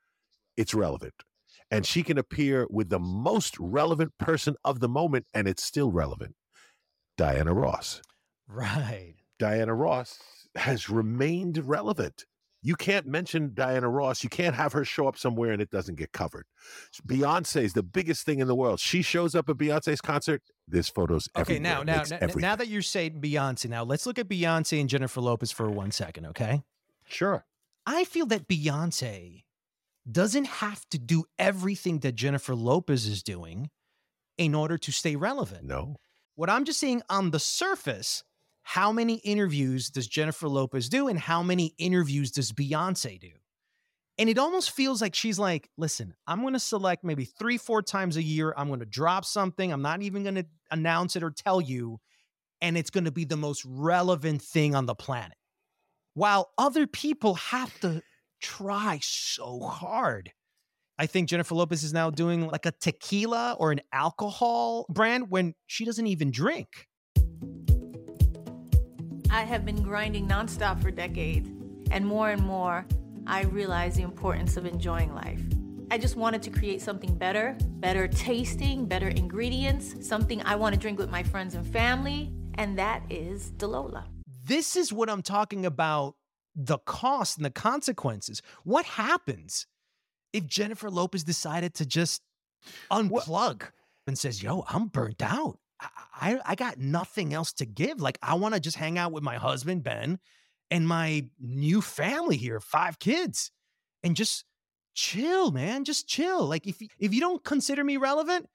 it's 0.57 0.75
relevant, 0.75 1.15
and 1.71 1.87
she 1.87 2.03
can 2.03 2.19
appear 2.19 2.67
with 2.71 2.89
the 2.89 2.99
most 2.99 3.57
relevant 3.59 4.13
person 4.19 4.57
of 4.65 4.81
the 4.81 4.89
moment, 4.89 5.27
and 5.33 5.47
it's 5.47 5.63
still 5.63 5.91
relevant. 5.91 6.35
Diana 7.17 7.55
Ross, 7.55 8.03
right? 8.49 9.15
Diana 9.39 9.75
Ross 9.75 10.19
has 10.57 10.91
remained 10.91 11.59
relevant 11.67 12.25
you 12.63 12.77
can't 12.77 13.07
mention 13.07 13.53
Diana 13.55 13.89
Ross. 13.89 14.23
You 14.23 14.29
can't 14.29 14.55
have 14.55 14.73
her 14.75 14.85
show 14.85 15.09
up 15.09 15.17
somewhere 15.17 15.53
and 15.53 15.63
it 15.63 15.71
doesn't 15.71 15.95
get 15.97 16.13
covered. 16.13 16.45
Beyonce 17.07 17.63
is 17.63 17.73
the 17.73 17.83
biggest 17.83 18.27
thing 18.27 18.39
in 18.39 18.49
the 18.49 18.55
world. 18.55 18.81
She 18.81 19.03
shows 19.03 19.35
up 19.35 19.49
at 19.49 19.57
Beyonce's 19.57 20.01
concert. 20.01 20.43
There's 20.71 20.89
photos. 20.89 21.29
Okay, 21.37 21.59
now, 21.59 21.83
now, 21.83 22.05
now, 22.11 22.29
now 22.37 22.57
that 22.57 22.69
you're 22.69 22.83
saying 22.83 23.21
Beyonce, 23.21 23.69
now 23.69 23.85
let's 23.85 24.07
look 24.07 24.19
at 24.19 24.29
Beyonce 24.29 24.81
and 24.81 24.89
Jennifer 24.89 25.21
Lopez 25.21 25.51
for 25.51 25.71
one 25.71 25.91
second, 25.91 26.27
okay? 26.27 26.63
Sure. 27.07 27.45
I 27.87 28.05
feel 28.05 28.27
that 28.27 28.49
Beyonce 28.49 29.45
doesn't 30.11 30.47
have 30.47 30.89
to 30.91 30.99
do 30.99 31.25
everything 31.39 31.99
that 32.01 32.15
Jennifer 32.15 32.55
Lopez 32.55 33.07
is 33.07 33.23
doing 33.23 33.71
in 34.39 34.55
order 34.55 34.79
to 34.79 34.93
stay 34.93 35.17
relevant. 35.17 35.65
No. 35.65 35.97
What 36.35 36.49
I'm 36.49 36.65
just 36.65 36.81
saying 36.81 37.03
on 37.11 37.31
the 37.31 37.39
surface 37.39 38.25
how 38.63 38.93
many 38.93 39.15
interviews 39.17 39.89
does 39.91 40.07
Jennifer 40.07 40.49
Lopez 40.49 40.89
do 40.89 41.09
and 41.09 41.19
how 41.19 41.43
many 41.43 41.75
interviews 41.79 42.31
does 42.31 42.53
Beyonce 42.53 43.19
do? 43.19 43.31
And 44.21 44.29
it 44.29 44.37
almost 44.37 44.73
feels 44.73 45.01
like 45.01 45.15
she's 45.15 45.39
like, 45.39 45.71
listen, 45.79 46.13
I'm 46.27 46.43
going 46.43 46.53
to 46.53 46.61
select 46.61 47.05
maybe 47.05 47.25
three, 47.25 47.57
four 47.57 47.81
times 47.81 48.19
a 48.19 48.23
year. 48.23 48.53
I'm 48.55 48.69
going 48.69 48.81
to 48.81 48.87
drop 48.87 49.25
something. 49.25 49.73
I'm 49.73 49.81
not 49.81 50.03
even 50.03 50.25
going 50.25 50.35
to 50.35 50.45
announce 50.71 51.17
it 51.17 51.23
or 51.23 51.31
tell 51.31 51.59
you. 51.59 52.01
And 52.61 52.77
it's 52.77 52.91
going 52.91 53.05
to 53.05 53.11
be 53.11 53.25
the 53.25 53.39
most 53.39 53.65
relevant 53.67 54.43
thing 54.43 54.75
on 54.75 54.85
the 54.85 54.95
planet. 54.95 55.39
While 56.13 56.51
other 56.59 56.87
people 56.87 57.37
have 57.37 57.81
to 57.81 58.03
try 58.43 58.99
so 59.03 59.61
hard. 59.61 60.31
I 60.99 61.07
think 61.07 61.31
Jennifer 61.31 61.55
Lopez 61.55 61.83
is 61.83 61.95
now 61.95 62.11
doing 62.11 62.47
like 62.47 62.67
a 62.67 62.73
tequila 62.73 63.57
or 63.59 63.73
an 63.73 63.81
alcohol 63.91 64.85
brand 64.91 65.31
when 65.31 65.55
she 65.67 65.87
doesn't 65.87 66.07
even 66.07 66.31
drink. 66.31 66.69
I 69.31 69.45
have 69.45 69.65
been 69.65 69.83
grinding 69.83 70.29
nonstop 70.29 70.83
for 70.83 70.91
decades, 70.91 71.49
and 71.91 72.05
more 72.05 72.29
and 72.29 72.43
more, 72.43 72.85
I 73.31 73.43
realize 73.43 73.95
the 73.95 74.03
importance 74.03 74.57
of 74.57 74.67
enjoying 74.67 75.15
life. 75.15 75.41
I 75.89 75.99
just 75.99 76.17
wanted 76.17 76.43
to 76.43 76.51
create 76.51 76.83
something 76.83 77.15
better, 77.15 77.57
better 77.63 78.09
tasting, 78.09 78.87
better 78.87 79.07
ingredients, 79.07 79.95
something 80.05 80.43
I 80.43 80.57
want 80.57 80.75
to 80.75 80.81
drink 80.81 80.99
with 80.99 81.11
my 81.11 81.23
friends 81.23 81.55
and 81.55 81.65
family, 81.65 82.33
and 82.55 82.77
that 82.81 83.05
is 83.09 83.53
DeLola. 83.53 84.03
This 84.45 84.75
is 84.75 84.93
what 84.93 85.09
I'm 85.09 85.23
talking 85.23 85.65
about 85.65 86.17
the 86.57 86.79
cost 86.79 87.37
and 87.37 87.45
the 87.45 87.51
consequences. 87.51 88.43
What 88.65 88.85
happens 88.85 89.69
if 90.33 90.45
Jennifer 90.49 90.91
Lopez 90.91 91.23
decided 91.23 91.75
to 91.75 91.87
just 91.87 92.23
unplug 92.91 93.63
and 94.09 94.19
says, 94.19 94.43
Yo, 94.43 94.65
I'm 94.69 94.89
burnt 94.89 95.23
out? 95.23 95.61
I, 96.21 96.41
I 96.45 96.57
got 96.57 96.79
nothing 96.79 97.33
else 97.33 97.53
to 97.55 97.65
give. 97.65 98.01
Like, 98.01 98.19
I 98.23 98.35
want 98.35 98.55
to 98.55 98.61
just 98.61 98.77
hang 98.77 98.99
out 98.99 99.13
with 99.13 99.23
my 99.23 99.37
husband, 99.37 99.85
Ben, 99.85 100.19
and 100.71 100.87
my 100.87 101.27
new 101.41 101.81
family 101.81 102.37
here, 102.37 102.61
five 102.61 102.99
kids, 102.99 103.51
and 104.03 104.17
just 104.17 104.45
chill, 104.95 105.51
man. 105.51 105.85
Just 105.85 106.09
chill. 106.09 106.47
Like, 106.47 106.67
if, 106.67 106.81
if 106.99 107.13
you 107.13 107.21
don't 107.21 107.45
consider 107.45 107.85
me 107.85 107.97
relevant, 107.97 108.47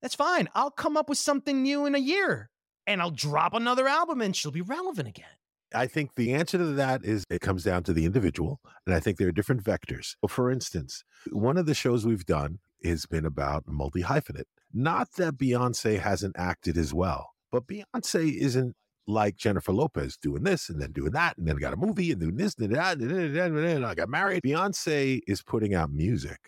that's 0.00 0.14
fine. 0.14 0.48
I'll 0.54 0.70
come 0.70 0.96
up 0.96 1.08
with 1.08 1.18
something 1.18 1.62
new 1.62 1.86
in 1.86 1.94
a 1.94 1.98
year 1.98 2.50
and 2.86 3.00
I'll 3.00 3.10
drop 3.10 3.54
another 3.54 3.86
album 3.86 4.20
and 4.20 4.34
she'll 4.34 4.50
be 4.50 4.60
relevant 4.60 5.08
again. 5.08 5.26
I 5.74 5.86
think 5.86 6.16
the 6.16 6.34
answer 6.34 6.58
to 6.58 6.64
that 6.64 7.04
is 7.04 7.24
it 7.30 7.40
comes 7.40 7.64
down 7.64 7.84
to 7.84 7.92
the 7.92 8.04
individual. 8.04 8.60
And 8.86 8.94
I 8.94 9.00
think 9.00 9.16
there 9.16 9.28
are 9.28 9.32
different 9.32 9.64
vectors. 9.64 10.16
For 10.28 10.50
instance, 10.50 11.02
one 11.30 11.56
of 11.56 11.66
the 11.66 11.74
shows 11.74 12.04
we've 12.04 12.26
done 12.26 12.58
has 12.84 13.06
been 13.06 13.24
about 13.24 13.64
multi 13.66 14.02
hyphenate. 14.02 14.44
Not 14.72 15.12
that 15.16 15.38
Beyonce 15.38 16.00
hasn't 16.00 16.36
acted 16.36 16.76
as 16.76 16.92
well, 16.92 17.30
but 17.50 17.66
Beyonce 17.66 18.36
isn't 18.36 18.74
like 19.06 19.36
Jennifer 19.36 19.72
Lopez 19.72 20.16
doing 20.16 20.42
this 20.42 20.68
and 20.68 20.80
then 20.80 20.92
doing 20.92 21.12
that 21.12 21.36
and 21.36 21.46
then 21.46 21.56
got 21.56 21.72
a 21.72 21.76
movie 21.76 22.12
and 22.12 22.20
doing 22.20 22.36
this 22.36 22.54
and 22.58 22.74
that 22.74 22.98
and 22.98 23.56
then 23.56 23.84
I 23.84 23.94
got 23.94 24.08
married. 24.08 24.42
Beyonce 24.42 25.20
is 25.26 25.42
putting 25.42 25.74
out 25.74 25.90
music. 25.90 26.38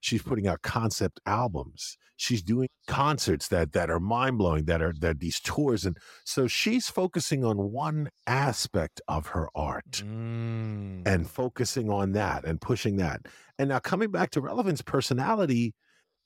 She's 0.00 0.22
putting 0.22 0.46
out 0.46 0.60
concept 0.60 1.18
albums. 1.24 1.96
She's 2.16 2.42
doing 2.42 2.68
concerts 2.86 3.48
that 3.48 3.72
that 3.72 3.90
are 3.90 3.98
mind 3.98 4.36
blowing. 4.36 4.66
That 4.66 4.82
are 4.82 4.92
that 5.00 5.18
these 5.18 5.40
tours, 5.40 5.86
and 5.86 5.96
so 6.24 6.46
she's 6.46 6.88
focusing 6.88 7.42
on 7.42 7.72
one 7.72 8.10
aspect 8.26 9.00
of 9.08 9.28
her 9.28 9.48
art 9.54 10.02
mm. 10.04 11.06
and 11.06 11.28
focusing 11.28 11.88
on 11.88 12.12
that 12.12 12.44
and 12.44 12.60
pushing 12.60 12.96
that. 12.98 13.22
And 13.58 13.70
now 13.70 13.78
coming 13.78 14.10
back 14.10 14.30
to 14.32 14.42
relevance, 14.42 14.82
personality. 14.82 15.74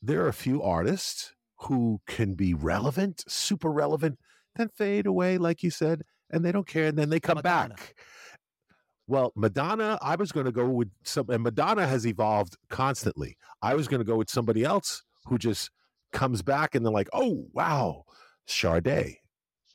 There 0.02 0.24
are 0.24 0.28
a 0.28 0.32
few 0.32 0.60
artists 0.60 1.32
who 1.60 2.00
can 2.06 2.34
be 2.34 2.54
relevant, 2.54 3.24
super 3.28 3.70
relevant, 3.70 4.18
then 4.58 4.68
fade 4.68 5.06
away, 5.06 5.38
like 5.38 5.62
you 5.62 5.70
said, 5.70 6.02
and 6.30 6.44
they 6.44 6.52
don't 6.52 6.66
care, 6.66 6.86
and 6.86 6.98
then 6.98 7.10
they 7.10 7.20
come 7.20 7.36
Madonna. 7.36 7.74
back. 7.74 7.94
Well, 9.06 9.32
Madonna, 9.34 9.98
I 10.02 10.16
was 10.16 10.32
going 10.32 10.44
to 10.46 10.52
go 10.52 10.68
with 10.68 10.90
some, 11.02 11.30
and 11.30 11.42
Madonna 11.42 11.86
has 11.86 12.06
evolved 12.06 12.56
constantly. 12.68 13.38
I 13.62 13.74
was 13.74 13.88
going 13.88 14.00
to 14.00 14.04
go 14.04 14.16
with 14.16 14.28
somebody 14.28 14.64
else 14.64 15.02
who 15.24 15.38
just 15.38 15.70
comes 16.12 16.42
back 16.42 16.74
and 16.74 16.84
they're 16.84 16.92
like, 16.92 17.08
oh, 17.14 17.46
wow, 17.54 18.04
Sade. 18.46 19.16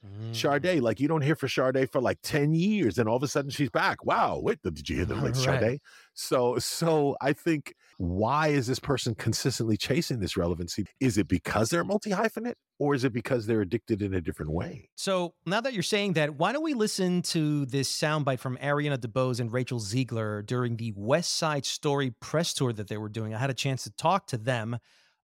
Mm. 0.06 0.36
Sade, 0.36 0.82
like 0.82 1.00
you 1.00 1.08
don't 1.08 1.22
hear 1.22 1.36
for 1.36 1.48
Sade 1.48 1.90
for 1.90 2.02
like 2.02 2.20
10 2.24 2.54
years, 2.54 3.00
and 3.00 3.08
all 3.08 3.16
of 3.16 3.24
a 3.24 3.28
sudden 3.28 3.50
she's 3.50 3.70
back. 3.70 4.06
Wow, 4.06 4.40
wait, 4.44 4.62
did 4.62 4.88
you 4.90 4.98
hear 4.98 5.06
the 5.06 5.16
like 5.16 5.36
right. 5.48 5.62
Sade? 5.62 5.82
So, 6.14 6.60
so 6.60 7.16
I 7.22 7.34
think 7.34 7.74
why 7.98 8.50
is 8.50 8.68
this 8.68 8.80
person 8.80 9.16
consistently 9.16 9.78
chasing 9.78 10.20
this 10.20 10.36
relevancy? 10.38 10.86
Is 11.00 11.18
it 11.18 11.28
because 11.28 11.70
they're 11.70 11.84
multi 11.84 12.12
hyphenate, 12.12 12.56
or 12.80 12.96
is 12.96 13.04
it 13.04 13.14
because 13.14 13.46
they're 13.46 13.62
addicted 13.62 14.02
in 14.02 14.14
a 14.14 14.22
different 14.22 14.52
way? 14.52 14.90
So 14.96 15.34
now 15.46 15.62
that 15.62 15.74
you're 15.74 15.84
saying 15.84 16.14
that, 16.14 16.36
why 16.36 16.52
don't 16.52 16.64
we 16.64 16.74
listen 16.74 17.22
to 17.24 17.66
this 17.66 17.92
soundbite 17.92 18.40
from 18.40 18.58
Ariana 18.58 18.98
DeBose 18.98 19.40
and 19.40 19.52
Rachel 19.52 19.80
Zegler 19.80 20.46
during 20.46 20.78
the 20.78 20.94
West 20.96 21.36
Side 21.36 21.66
Story 21.66 22.12
press 22.20 22.54
tour 22.54 22.74
that 22.74 22.88
they 22.88 22.98
were 22.98 23.10
doing? 23.10 23.34
I 23.34 23.40
had 23.40 23.50
a 23.50 23.56
chance 23.56 23.84
to 23.84 23.92
talk 23.92 24.28
to 24.28 24.38
them 24.38 24.78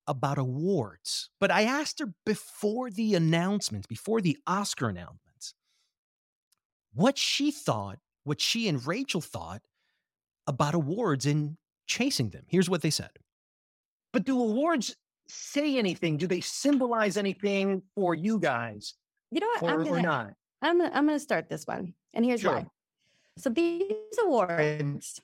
about 0.07 0.37
awards. 0.37 1.29
But 1.39 1.51
I 1.51 1.63
asked 1.63 1.99
her 1.99 2.13
before 2.25 2.89
the 2.89 3.15
announcements, 3.15 3.87
before 3.87 4.21
the 4.21 4.37
Oscar 4.47 4.89
announcements, 4.89 5.53
what 6.93 7.17
she 7.17 7.51
thought, 7.51 7.99
what 8.23 8.41
she 8.41 8.67
and 8.67 8.85
Rachel 8.85 9.21
thought 9.21 9.61
about 10.47 10.73
awards 10.73 11.25
and 11.25 11.57
chasing 11.89 12.29
them. 12.29 12.43
Here's 12.47 12.69
what 12.69 12.81
they 12.81 12.91
said. 12.91 13.09
But 14.13 14.23
do 14.23 14.39
awards 14.39 14.95
say 15.27 15.77
anything? 15.77 16.15
Do 16.17 16.27
they 16.27 16.39
symbolize 16.41 17.17
anything 17.17 17.81
for 17.95 18.13
you 18.15 18.39
guys? 18.39 18.93
You 19.31 19.41
know 19.41 19.47
what? 19.47 19.63
Or, 19.63 19.69
I'm 19.71 19.83
gonna, 19.83 19.91
or 19.97 20.01
not? 20.01 20.33
I'm 20.61 20.77
gonna, 20.79 20.91
I'm 20.93 21.05
gonna 21.05 21.19
start 21.19 21.49
this 21.49 21.65
one, 21.65 21.93
and 22.13 22.23
here's 22.23 22.41
Sure. 22.41 22.53
why. 22.53 22.65
So 23.37 23.49
these 23.49 23.91
awards, 24.23 25.19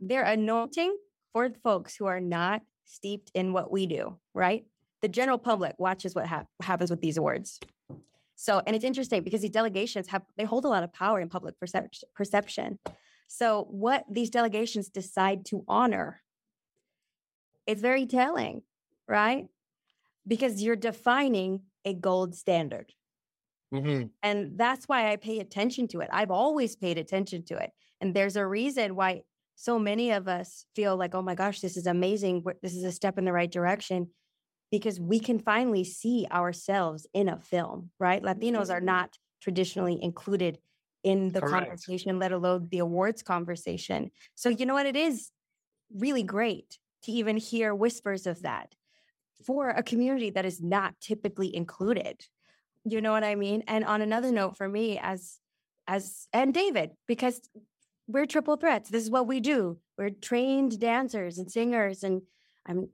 they're 0.00 0.24
anointing 0.24 0.96
for 1.32 1.50
folks 1.62 1.96
who 1.96 2.06
are 2.06 2.20
not 2.20 2.62
steeped 2.84 3.30
in 3.34 3.52
what 3.52 3.70
we 3.70 3.86
do, 3.86 4.18
right? 4.34 4.64
The 5.00 5.08
general 5.08 5.38
public 5.38 5.74
watches 5.78 6.14
what 6.14 6.26
hap- 6.26 6.48
happens 6.62 6.90
with 6.90 7.00
these 7.00 7.16
awards. 7.16 7.58
So, 8.36 8.60
and 8.66 8.74
it's 8.74 8.84
interesting 8.84 9.22
because 9.22 9.40
these 9.42 9.50
delegations 9.50 10.08
have 10.08 10.22
they 10.36 10.44
hold 10.44 10.64
a 10.64 10.68
lot 10.68 10.82
of 10.82 10.92
power 10.92 11.20
in 11.20 11.28
public 11.28 11.54
percep- 11.62 12.02
perception. 12.14 12.78
So, 13.34 13.64
what 13.70 14.04
these 14.10 14.28
delegations 14.28 14.90
decide 14.90 15.46
to 15.46 15.64
honor, 15.66 16.20
it's 17.66 17.80
very 17.80 18.06
telling, 18.06 18.62
right? 19.08 19.48
Because 20.26 20.62
you're 20.62 20.76
defining 20.76 21.62
a 21.84 21.94
gold 21.94 22.34
standard. 22.34 22.94
Mhm. 23.72 24.10
And 24.22 24.56
that's 24.58 24.86
why 24.88 25.10
I 25.10 25.16
pay 25.16 25.40
attention 25.40 25.88
to 25.88 26.00
it. 26.00 26.08
I've 26.12 26.30
always 26.30 26.76
paid 26.76 26.98
attention 26.98 27.44
to 27.46 27.56
it. 27.56 27.72
And 28.00 28.14
there's 28.14 28.36
a 28.36 28.46
reason 28.46 28.94
why 28.94 29.22
so 29.56 29.78
many 29.78 30.10
of 30.10 30.28
us 30.28 30.66
feel 30.74 30.96
like, 30.96 31.14
oh 31.14 31.22
my 31.22 31.34
gosh, 31.34 31.60
this 31.60 31.76
is 31.76 31.86
amazing. 31.86 32.44
This 32.62 32.74
is 32.74 32.84
a 32.84 32.92
step 32.92 33.18
in 33.18 33.24
the 33.24 33.32
right 33.32 33.50
direction 33.50 34.10
because 34.70 35.00
we 35.00 35.20
can 35.20 35.38
finally 35.38 35.84
see 35.84 36.26
ourselves 36.32 37.06
in 37.14 37.28
a 37.28 37.40
film, 37.40 37.90
right? 38.00 38.22
Latinos 38.22 38.72
are 38.72 38.80
not 38.80 39.18
traditionally 39.40 40.02
included 40.02 40.58
in 41.02 41.30
the 41.30 41.40
Correct. 41.40 41.66
conversation, 41.66 42.18
let 42.18 42.32
alone 42.32 42.68
the 42.70 42.78
awards 42.78 43.22
conversation. 43.22 44.10
So, 44.34 44.48
you 44.48 44.66
know 44.66 44.74
what? 44.74 44.86
It 44.86 44.96
is 44.96 45.30
really 45.94 46.22
great 46.22 46.78
to 47.04 47.12
even 47.12 47.36
hear 47.36 47.74
whispers 47.74 48.26
of 48.26 48.42
that 48.42 48.74
for 49.44 49.70
a 49.70 49.82
community 49.82 50.30
that 50.30 50.44
is 50.44 50.62
not 50.62 50.94
typically 51.00 51.54
included. 51.54 52.24
You 52.84 53.00
know 53.00 53.12
what 53.12 53.24
I 53.24 53.34
mean? 53.34 53.64
And 53.66 53.84
on 53.84 54.02
another 54.02 54.30
note, 54.30 54.56
for 54.56 54.68
me, 54.68 54.98
as 54.98 55.38
as 55.88 56.28
and 56.32 56.54
David, 56.54 56.92
because 57.08 57.40
we're 58.06 58.26
triple 58.26 58.56
threats. 58.56 58.90
This 58.90 59.02
is 59.02 59.10
what 59.10 59.26
we 59.26 59.40
do. 59.40 59.78
We're 59.98 60.10
trained 60.10 60.78
dancers 60.78 61.38
and 61.38 61.50
singers 61.50 62.04
and 62.04 62.22
I'm 62.66 62.88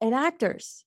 and 0.00 0.14
actors. 0.14 0.84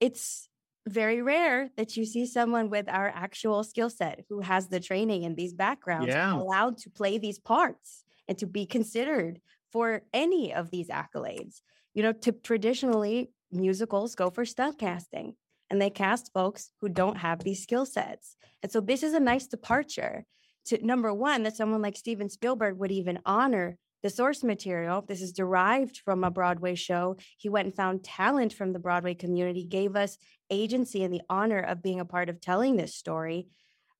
It's 0.00 0.48
very 0.88 1.22
rare 1.22 1.70
that 1.76 1.96
you 1.96 2.04
see 2.04 2.26
someone 2.26 2.70
with 2.70 2.88
our 2.88 3.08
actual 3.08 3.62
skill 3.64 3.90
set 3.90 4.24
who 4.28 4.40
has 4.40 4.68
the 4.68 4.80
training 4.80 5.24
and 5.24 5.36
these 5.36 5.52
backgrounds 5.52 6.14
Yeah. 6.14 6.34
allowed 6.34 6.78
to 6.78 6.90
play 6.90 7.18
these 7.18 7.38
parts 7.38 8.04
and 8.28 8.38
to 8.38 8.46
be 8.46 8.66
considered 8.66 9.40
for 9.70 10.02
any 10.12 10.52
of 10.54 10.70
these 10.70 10.88
accolades. 10.88 11.60
You 11.94 12.02
know, 12.02 12.12
to 12.12 12.32
traditionally 12.32 13.30
musicals 13.52 14.14
go 14.14 14.30
for 14.30 14.44
stunt 14.44 14.78
casting 14.78 15.34
and 15.68 15.80
they 15.80 15.90
cast 15.90 16.32
folks 16.32 16.70
who 16.80 16.88
don't 16.88 17.16
have 17.16 17.40
these 17.40 17.62
skill 17.62 17.86
sets. 17.86 18.36
And 18.62 18.72
so 18.72 18.80
this 18.80 19.02
is 19.02 19.12
a 19.12 19.20
nice 19.20 19.46
departure 19.46 20.24
to 20.66 20.84
number 20.84 21.12
one, 21.12 21.42
that 21.44 21.56
someone 21.56 21.82
like 21.82 21.96
Steven 21.96 22.28
Spielberg 22.28 22.78
would 22.78 22.92
even 22.92 23.18
honor 23.24 23.78
the 24.02 24.10
source 24.10 24.42
material. 24.42 25.02
This 25.02 25.22
is 25.22 25.32
derived 25.32 25.98
from 25.98 26.24
a 26.24 26.30
Broadway 26.30 26.74
show. 26.74 27.16
He 27.36 27.48
went 27.48 27.66
and 27.66 27.74
found 27.74 28.04
talent 28.04 28.52
from 28.52 28.72
the 28.72 28.78
Broadway 28.78 29.14
community, 29.14 29.64
gave 29.64 29.96
us 29.96 30.16
agency 30.50 31.04
and 31.04 31.12
the 31.12 31.22
honor 31.28 31.60
of 31.60 31.82
being 31.82 32.00
a 32.00 32.04
part 32.04 32.28
of 32.28 32.40
telling 32.40 32.76
this 32.76 32.94
story. 32.94 33.48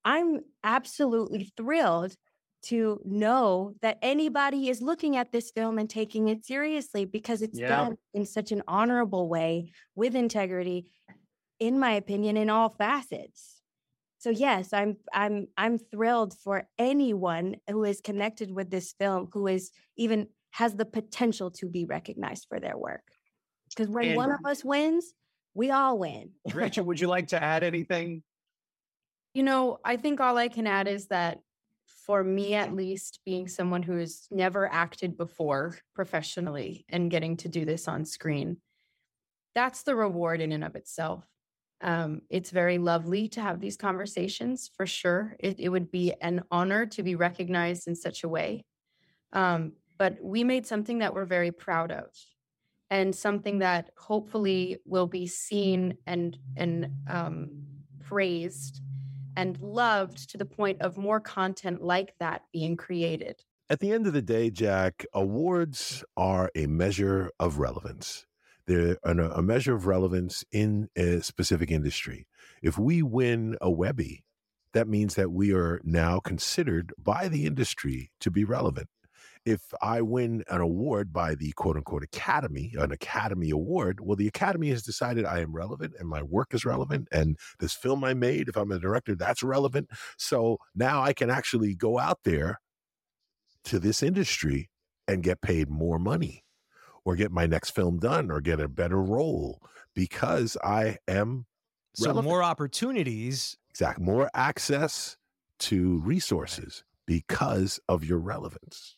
I'm 0.04 0.40
absolutely 0.64 1.52
thrilled 1.56 2.14
to 2.62 3.00
know 3.04 3.74
that 3.80 3.98
anybody 4.02 4.68
is 4.68 4.82
looking 4.82 5.16
at 5.16 5.32
this 5.32 5.50
film 5.50 5.78
and 5.78 5.88
taking 5.88 6.28
it 6.28 6.44
seriously 6.44 7.04
because 7.04 7.40
it's 7.42 7.58
Yeah. 7.58 7.68
done 7.68 7.96
in 8.12 8.26
such 8.26 8.52
an 8.52 8.62
honorable 8.68 9.28
way 9.28 9.72
with 9.94 10.14
integrity, 10.14 10.86
in 11.58 11.78
my 11.78 11.92
opinion, 11.92 12.36
in 12.36 12.50
all 12.50 12.68
facets. 12.68 13.59
So 14.20 14.28
yes, 14.28 14.74
I'm 14.74 14.98
I'm 15.14 15.48
I'm 15.56 15.78
thrilled 15.78 16.37
for 16.44 16.68
anyone 16.78 17.56
who 17.68 17.85
is 17.85 18.02
connected 18.02 18.50
with 18.50 18.70
this 18.70 18.94
film 18.98 19.30
who 19.33 19.46
is 19.46 19.70
even 19.96 20.28
has 20.50 20.74
the 20.74 20.85
potential 20.85 21.50
to 21.52 21.66
be 21.66 21.87
recognized 21.87 22.46
for 22.48 22.61
their 22.61 22.76
work. 22.76 23.00
Because 23.70 23.88
when 23.88 24.14
one 24.16 24.30
of 24.30 24.40
us 24.44 24.62
wins, 24.62 25.14
we 25.54 25.70
all 25.70 25.98
win. 25.98 26.33
Rachel, 26.52 26.85
would 26.85 27.00
you 27.00 27.06
like 27.06 27.28
to 27.28 27.42
add 27.42 27.62
anything? 27.62 28.22
You 29.33 29.42
know, 29.42 29.78
I 29.87 29.96
think 29.96 30.20
all 30.20 30.37
I 30.37 30.48
can 30.48 30.66
add 30.66 30.87
is 30.87 31.06
that 31.06 31.38
for 32.04 32.22
me, 32.22 32.54
at 32.54 32.74
least, 32.74 33.20
being 33.24 33.48
someone 33.48 33.83
who 33.83 33.96
has 33.96 34.26
never 34.30 34.70
acted 34.70 35.16
before 35.16 35.78
professionally 35.94 36.85
and 36.90 37.11
getting 37.11 37.38
to 37.38 37.48
do 37.48 37.64
this 37.64 37.88
on 37.88 38.04
screen, 38.04 38.59
that's 39.54 39.83
the 39.83 39.96
reward 39.96 40.42
in 40.42 40.52
and 40.52 40.64
of 40.64 40.76
itself. 40.76 41.24
Um, 41.82 42.22
it's 42.28 42.50
very 42.50 42.78
lovely 42.78 43.28
to 43.28 43.40
have 43.40 43.60
these 43.60 43.76
conversations 43.76 44.70
for 44.76 44.86
sure. 44.86 45.36
It, 45.38 45.58
it 45.58 45.70
would 45.70 45.90
be 45.90 46.12
an 46.20 46.42
honor 46.50 46.86
to 46.86 47.02
be 47.02 47.14
recognized 47.14 47.88
in 47.88 47.94
such 47.94 48.22
a 48.22 48.28
way. 48.28 48.64
Um, 49.32 49.72
but 49.96 50.16
we 50.22 50.44
made 50.44 50.66
something 50.66 50.98
that 50.98 51.14
we're 51.14 51.24
very 51.24 51.52
proud 51.52 51.90
of 51.92 52.06
and 52.90 53.14
something 53.14 53.60
that 53.60 53.90
hopefully 53.96 54.78
will 54.84 55.06
be 55.06 55.26
seen 55.26 55.96
and 56.06 56.36
and 56.56 56.90
um, 57.08 57.50
praised 58.00 58.80
and 59.36 59.60
loved 59.60 60.28
to 60.30 60.36
the 60.36 60.44
point 60.44 60.80
of 60.82 60.98
more 60.98 61.20
content 61.20 61.82
like 61.82 62.14
that 62.18 62.42
being 62.52 62.76
created. 62.76 63.42
At 63.70 63.78
the 63.78 63.92
end 63.92 64.08
of 64.08 64.12
the 64.12 64.22
day, 64.22 64.50
Jack, 64.50 65.06
awards 65.14 66.04
are 66.16 66.50
a 66.56 66.66
measure 66.66 67.30
of 67.38 67.58
relevance. 67.58 68.26
An, 68.70 69.18
a 69.20 69.42
measure 69.42 69.74
of 69.74 69.87
relevance 69.87 70.44
in 70.52 70.88
a 70.96 71.20
specific 71.20 71.70
industry. 71.70 72.26
If 72.62 72.78
we 72.78 73.02
win 73.02 73.56
a 73.61 73.70
Webby, 73.70 74.22
that 74.72 74.87
means 74.87 75.16
that 75.16 75.33
we 75.33 75.52
are 75.52 75.80
now 75.83 76.20
considered 76.20 76.92
by 76.96 77.28
the 77.28 77.46
industry 77.46 78.12
to 78.20 78.30
be 78.30 78.44
relevant. 78.44 78.88
If 79.44 79.62
I 79.83 80.02
win 80.02 80.44
an 80.48 80.61
award 80.61 81.12
by 81.12 81.35
the 81.35 81.52
quote 81.52 81.76
unquote 81.76 82.04
academy, 82.04 82.74
an 82.78 82.92
academy 82.92 83.50
award, 83.50 83.98
well, 84.00 84.16
the 84.16 84.28
academy 84.28 84.68
has 84.68 84.83
decided 84.83 85.24
I 85.24 85.40
am 85.40 85.56
relevant 85.56 85.94
and 85.98 86.09
my 86.09 86.22
work 86.22 86.52
is 86.52 86.64
relevant. 86.64 87.09
And 87.11 87.38
this 87.59 87.72
film 87.72 88.04
I 88.04 88.14
made, 88.14 88.48
if 88.48 88.56
I'm 88.56 88.70
a 88.70 88.78
director, 88.78 89.16
that's 89.16 89.42
relevant. 89.42 89.88
So 90.18 90.59
now 90.74 91.02
I 91.02 91.14
can 91.14 91.30
actually 91.30 91.74
go 91.74 91.98
out 91.98 92.18
there 92.24 92.61
to 93.64 93.78
this 93.78 94.02
industry 94.02 94.68
and 95.09 95.22
get 95.22 95.40
paid 95.40 95.70
more 95.70 95.98
money 95.98 96.44
or 97.10 97.16
get 97.16 97.32
my 97.32 97.44
next 97.44 97.70
film 97.70 97.98
done 97.98 98.30
or 98.30 98.40
get 98.40 98.60
a 98.60 98.68
better 98.68 99.02
role 99.02 99.60
because 99.96 100.56
I 100.62 100.98
am 101.08 101.46
So 101.94 102.06
relevant. 102.06 102.28
more 102.28 102.42
opportunities. 102.44 103.56
exact 103.68 103.98
more 104.00 104.30
access 104.32 105.16
to 105.58 105.98
resources 106.02 106.84
because 107.06 107.80
of 107.88 108.04
your 108.04 108.18
relevance. 108.20 108.96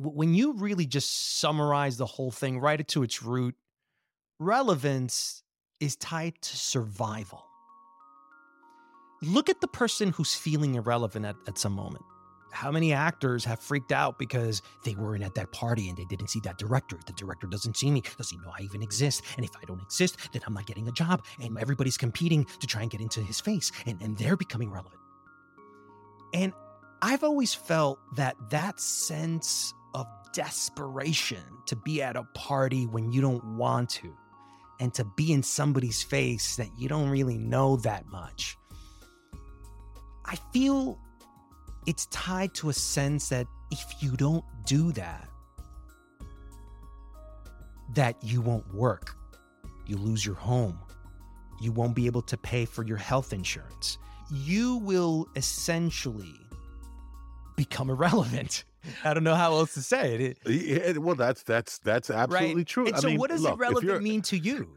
When 0.00 0.34
you 0.34 0.54
really 0.54 0.84
just 0.86 1.38
summarize 1.38 1.96
the 1.96 2.06
whole 2.06 2.32
thing 2.32 2.58
right 2.58 2.86
to 2.88 3.04
its 3.04 3.22
root, 3.22 3.54
relevance 4.40 5.44
is 5.78 5.94
tied 5.94 6.34
to 6.42 6.56
survival. 6.56 7.44
Look 9.22 9.48
at 9.48 9.60
the 9.60 9.68
person 9.68 10.10
who's 10.10 10.34
feeling 10.34 10.74
irrelevant 10.74 11.24
at, 11.24 11.36
at 11.46 11.56
some 11.56 11.72
moment. 11.72 12.04
How 12.54 12.70
many 12.70 12.92
actors 12.92 13.44
have 13.44 13.58
freaked 13.58 13.92
out 13.92 14.18
because 14.18 14.62
they 14.84 14.94
weren't 14.94 15.24
at 15.24 15.34
that 15.34 15.52
party 15.52 15.88
and 15.88 15.98
they 15.98 16.04
didn't 16.04 16.28
see 16.28 16.40
that 16.44 16.56
director? 16.56 16.98
The 17.04 17.12
director 17.12 17.46
doesn't 17.46 17.76
see 17.76 17.90
me. 17.90 18.02
Does 18.16 18.30
he 18.30 18.36
know 18.38 18.52
I 18.56 18.62
even 18.62 18.82
exist? 18.82 19.22
And 19.36 19.44
if 19.44 19.50
I 19.56 19.64
don't 19.66 19.82
exist, 19.82 20.16
then 20.32 20.42
I'm 20.46 20.54
not 20.54 20.66
getting 20.66 20.86
a 20.88 20.92
job. 20.92 21.24
And 21.40 21.58
everybody's 21.58 21.98
competing 21.98 22.44
to 22.60 22.66
try 22.66 22.82
and 22.82 22.90
get 22.90 23.00
into 23.00 23.20
his 23.20 23.40
face, 23.40 23.72
and, 23.86 24.00
and 24.00 24.16
they're 24.16 24.36
becoming 24.36 24.70
relevant. 24.70 25.00
And 26.32 26.52
I've 27.02 27.24
always 27.24 27.54
felt 27.54 27.98
that 28.16 28.36
that 28.50 28.80
sense 28.80 29.74
of 29.94 30.06
desperation 30.32 31.42
to 31.66 31.76
be 31.76 32.02
at 32.02 32.16
a 32.16 32.24
party 32.34 32.86
when 32.86 33.12
you 33.12 33.20
don't 33.20 33.56
want 33.56 33.90
to 33.90 34.16
and 34.80 34.92
to 34.94 35.04
be 35.04 35.32
in 35.32 35.42
somebody's 35.42 36.02
face 36.02 36.56
that 36.56 36.68
you 36.76 36.88
don't 36.88 37.08
really 37.08 37.38
know 37.38 37.76
that 37.76 38.06
much 38.06 38.56
I 40.24 40.36
feel 40.52 40.98
it's 41.86 42.06
tied 42.06 42.54
to 42.54 42.68
a 42.68 42.72
sense 42.72 43.28
that 43.28 43.46
if 43.70 44.02
you 44.02 44.16
don't 44.16 44.44
do 44.64 44.92
that, 44.92 45.28
that 47.94 48.16
you 48.22 48.40
won't 48.40 48.72
work. 48.74 49.16
You 49.86 49.96
lose 49.96 50.24
your 50.24 50.34
home. 50.34 50.78
You 51.60 51.72
won't 51.72 51.94
be 51.94 52.06
able 52.06 52.22
to 52.22 52.36
pay 52.36 52.64
for 52.64 52.84
your 52.84 52.96
health 52.96 53.32
insurance. 53.32 53.98
You 54.30 54.78
will 54.78 55.28
essentially 55.36 56.40
become 57.56 57.90
irrelevant. 57.94 58.64
I 59.02 59.14
don't 59.14 59.24
know 59.24 59.34
how 59.34 59.52
else 59.52 59.74
to 59.74 59.82
say 59.82 60.14
it. 60.14 60.38
it 60.44 60.96
Yeah, 60.96 60.98
well, 60.98 61.14
that's 61.14 61.42
that's 61.42 61.78
that's 61.78 62.10
absolutely 62.10 62.56
right? 62.56 62.66
true. 62.66 62.86
And 62.86 62.96
I 62.96 63.00
so, 63.00 63.08
mean, 63.08 63.18
what 63.18 63.30
does 63.30 63.42
look, 63.42 63.54
irrelevant 63.54 64.02
mean 64.02 64.22
to 64.22 64.38
you? 64.38 64.76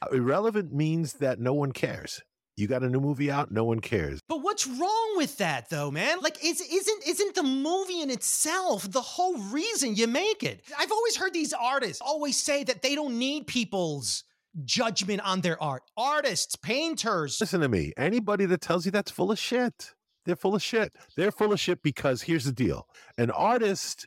Uh, 0.00 0.06
irrelevant 0.12 0.72
means 0.72 1.14
that 1.14 1.38
no 1.38 1.52
one 1.52 1.72
cares. 1.72 2.22
You 2.56 2.68
got 2.68 2.84
a 2.84 2.88
new 2.88 3.00
movie 3.00 3.30
out, 3.30 3.50
no 3.50 3.64
one 3.64 3.80
cares. 3.80 4.20
But 4.28 4.42
what's 4.42 4.66
wrong 4.66 5.14
with 5.16 5.38
that 5.38 5.70
though, 5.70 5.90
man? 5.90 6.18
Like 6.20 6.44
is 6.44 6.60
isn't 6.60 7.06
isn't 7.06 7.34
the 7.34 7.42
movie 7.42 8.00
in 8.00 8.10
itself 8.10 8.90
the 8.90 9.00
whole 9.00 9.36
reason 9.38 9.96
you 9.96 10.06
make 10.06 10.44
it? 10.44 10.62
I've 10.78 10.92
always 10.92 11.16
heard 11.16 11.32
these 11.32 11.52
artists 11.52 12.00
always 12.00 12.36
say 12.40 12.62
that 12.64 12.82
they 12.82 12.94
don't 12.94 13.18
need 13.18 13.48
people's 13.48 14.22
judgment 14.64 15.20
on 15.22 15.40
their 15.40 15.60
art. 15.60 15.82
Artists, 15.96 16.54
painters. 16.54 17.40
Listen 17.40 17.60
to 17.60 17.68
me. 17.68 17.92
Anybody 17.96 18.46
that 18.46 18.60
tells 18.60 18.84
you 18.84 18.92
that's 18.92 19.10
full 19.10 19.32
of 19.32 19.38
shit, 19.38 19.92
they're 20.24 20.36
full 20.36 20.54
of 20.54 20.62
shit. 20.62 20.92
They're 21.16 21.32
full 21.32 21.52
of 21.52 21.58
shit 21.58 21.82
because 21.82 22.22
here's 22.22 22.44
the 22.44 22.52
deal 22.52 22.86
an 23.18 23.30
artist 23.32 24.06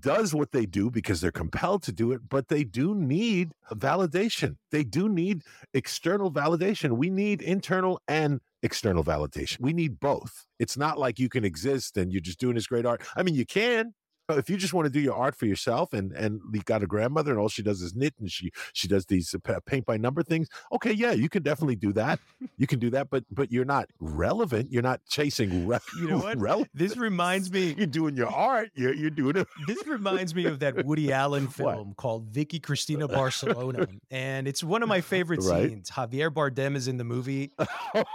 does 0.00 0.34
what 0.34 0.52
they 0.52 0.66
do 0.66 0.90
because 0.90 1.20
they're 1.20 1.30
compelled 1.30 1.82
to 1.84 1.92
do 1.92 2.12
it, 2.12 2.28
but 2.28 2.48
they 2.48 2.64
do 2.64 2.94
need 2.94 3.52
validation. 3.72 4.56
They 4.70 4.84
do 4.84 5.08
need 5.08 5.42
external 5.72 6.32
validation. 6.32 6.96
We 6.96 7.10
need 7.10 7.42
internal 7.42 8.00
and 8.08 8.40
external 8.62 9.04
validation. 9.04 9.60
We 9.60 9.72
need 9.72 10.00
both. 10.00 10.46
It's 10.58 10.76
not 10.76 10.98
like 10.98 11.18
you 11.18 11.28
can 11.28 11.44
exist 11.44 11.96
and 11.96 12.12
you're 12.12 12.22
just 12.22 12.40
doing 12.40 12.54
this 12.54 12.66
great 12.66 12.86
art. 12.86 13.02
I 13.16 13.22
mean, 13.22 13.34
you 13.34 13.44
can. 13.44 13.94
If 14.30 14.48
you 14.48 14.56
just 14.56 14.72
want 14.72 14.86
to 14.86 14.90
do 14.90 15.00
your 15.00 15.14
art 15.14 15.34
for 15.36 15.46
yourself 15.46 15.92
and 15.92 16.12
and 16.12 16.40
you 16.52 16.60
got 16.62 16.82
a 16.82 16.86
grandmother 16.86 17.30
and 17.30 17.38
all 17.40 17.48
she 17.48 17.62
does 17.62 17.82
is 17.82 17.94
knit 17.94 18.14
and 18.18 18.30
she 18.30 18.50
she 18.72 18.88
does 18.88 19.06
these 19.06 19.34
uh, 19.34 19.60
paint 19.66 19.84
by 19.84 19.96
number 19.98 20.22
things, 20.22 20.48
okay, 20.72 20.92
yeah, 20.92 21.12
you 21.12 21.28
can 21.28 21.42
definitely 21.42 21.76
do 21.76 21.92
that. 21.92 22.18
You 22.56 22.66
can 22.68 22.78
do 22.78 22.88
that, 22.90 23.10
but 23.10 23.24
but 23.32 23.50
you're 23.50 23.64
not 23.64 23.88
relevant. 23.98 24.70
You're 24.70 24.82
not 24.82 25.00
chasing 25.08 25.66
re- 25.66 25.78
You 25.98 26.06
know 26.08 26.18
what? 26.18 26.68
This 26.72 26.96
reminds 26.96 27.50
me 27.56 27.74
You're 27.76 27.86
doing 27.86 28.16
your 28.16 28.28
art. 28.30 28.70
You're 28.74 28.94
you're 28.94 29.10
doing 29.10 29.36
it. 29.36 29.48
this 29.66 29.84
reminds 29.86 30.34
me 30.34 30.44
of 30.46 30.60
that 30.60 30.84
Woody 30.84 31.12
Allen 31.12 31.48
film 31.48 31.94
called 31.96 32.28
Vicky 32.28 32.60
Cristina 32.60 33.08
Barcelona. 33.08 33.88
And 34.10 34.46
it's 34.46 34.62
one 34.62 34.82
of 34.82 34.88
my 34.88 35.00
favorite 35.00 35.40
Right. 35.42 35.68
scenes. 35.70 35.90
Javier 35.90 36.30
Bardem 36.30 36.76
is 36.76 36.86
in 36.88 36.96
the 36.96 37.04
movie 37.04 37.52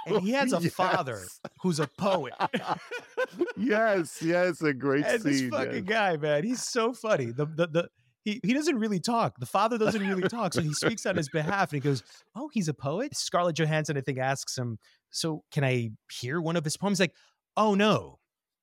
and 0.07 0.19
he 0.21 0.31
has 0.31 0.53
a 0.53 0.61
father 0.69 1.19
who's 1.61 1.79
a 1.79 1.87
poet. 1.87 2.33
yes, 3.57 4.21
yes, 4.21 4.61
a 4.61 4.73
great 4.73 5.05
and 5.05 5.21
this 5.21 5.39
scene. 5.39 5.51
fucking 5.51 5.73
yes. 5.73 5.83
guy, 5.83 5.98
man, 6.21 6.43
he's 6.43 6.63
so 6.63 6.93
funny. 6.93 7.27
The 7.31 7.45
the 7.45 7.67
the 7.67 7.89
he, 8.25 8.39
he 8.43 8.53
doesn't 8.53 8.77
really 8.77 8.99
talk. 8.99 9.39
The 9.39 9.45
father 9.45 9.77
doesn't 9.77 10.05
really 10.05 10.27
talk. 10.27 10.53
So 10.53 10.61
he 10.61 10.73
speaks 10.73 11.05
on 11.05 11.15
his 11.15 11.29
behalf 11.33 11.71
and 11.71 11.81
he 11.81 11.87
goes, 11.87 12.03
Oh, 12.35 12.49
he's 12.53 12.67
a 12.67 12.73
poet? 12.73 13.15
Scarlett 13.15 13.57
Johansson, 13.57 13.97
I 13.97 14.01
think, 14.01 14.19
asks 14.19 14.57
him, 14.57 14.77
So 15.09 15.43
can 15.51 15.63
I 15.63 15.91
hear 16.11 16.41
one 16.41 16.55
of 16.55 16.63
his 16.63 16.77
poems? 16.77 16.99
Like, 16.99 17.13
oh 17.55 17.75
no. 17.75 18.19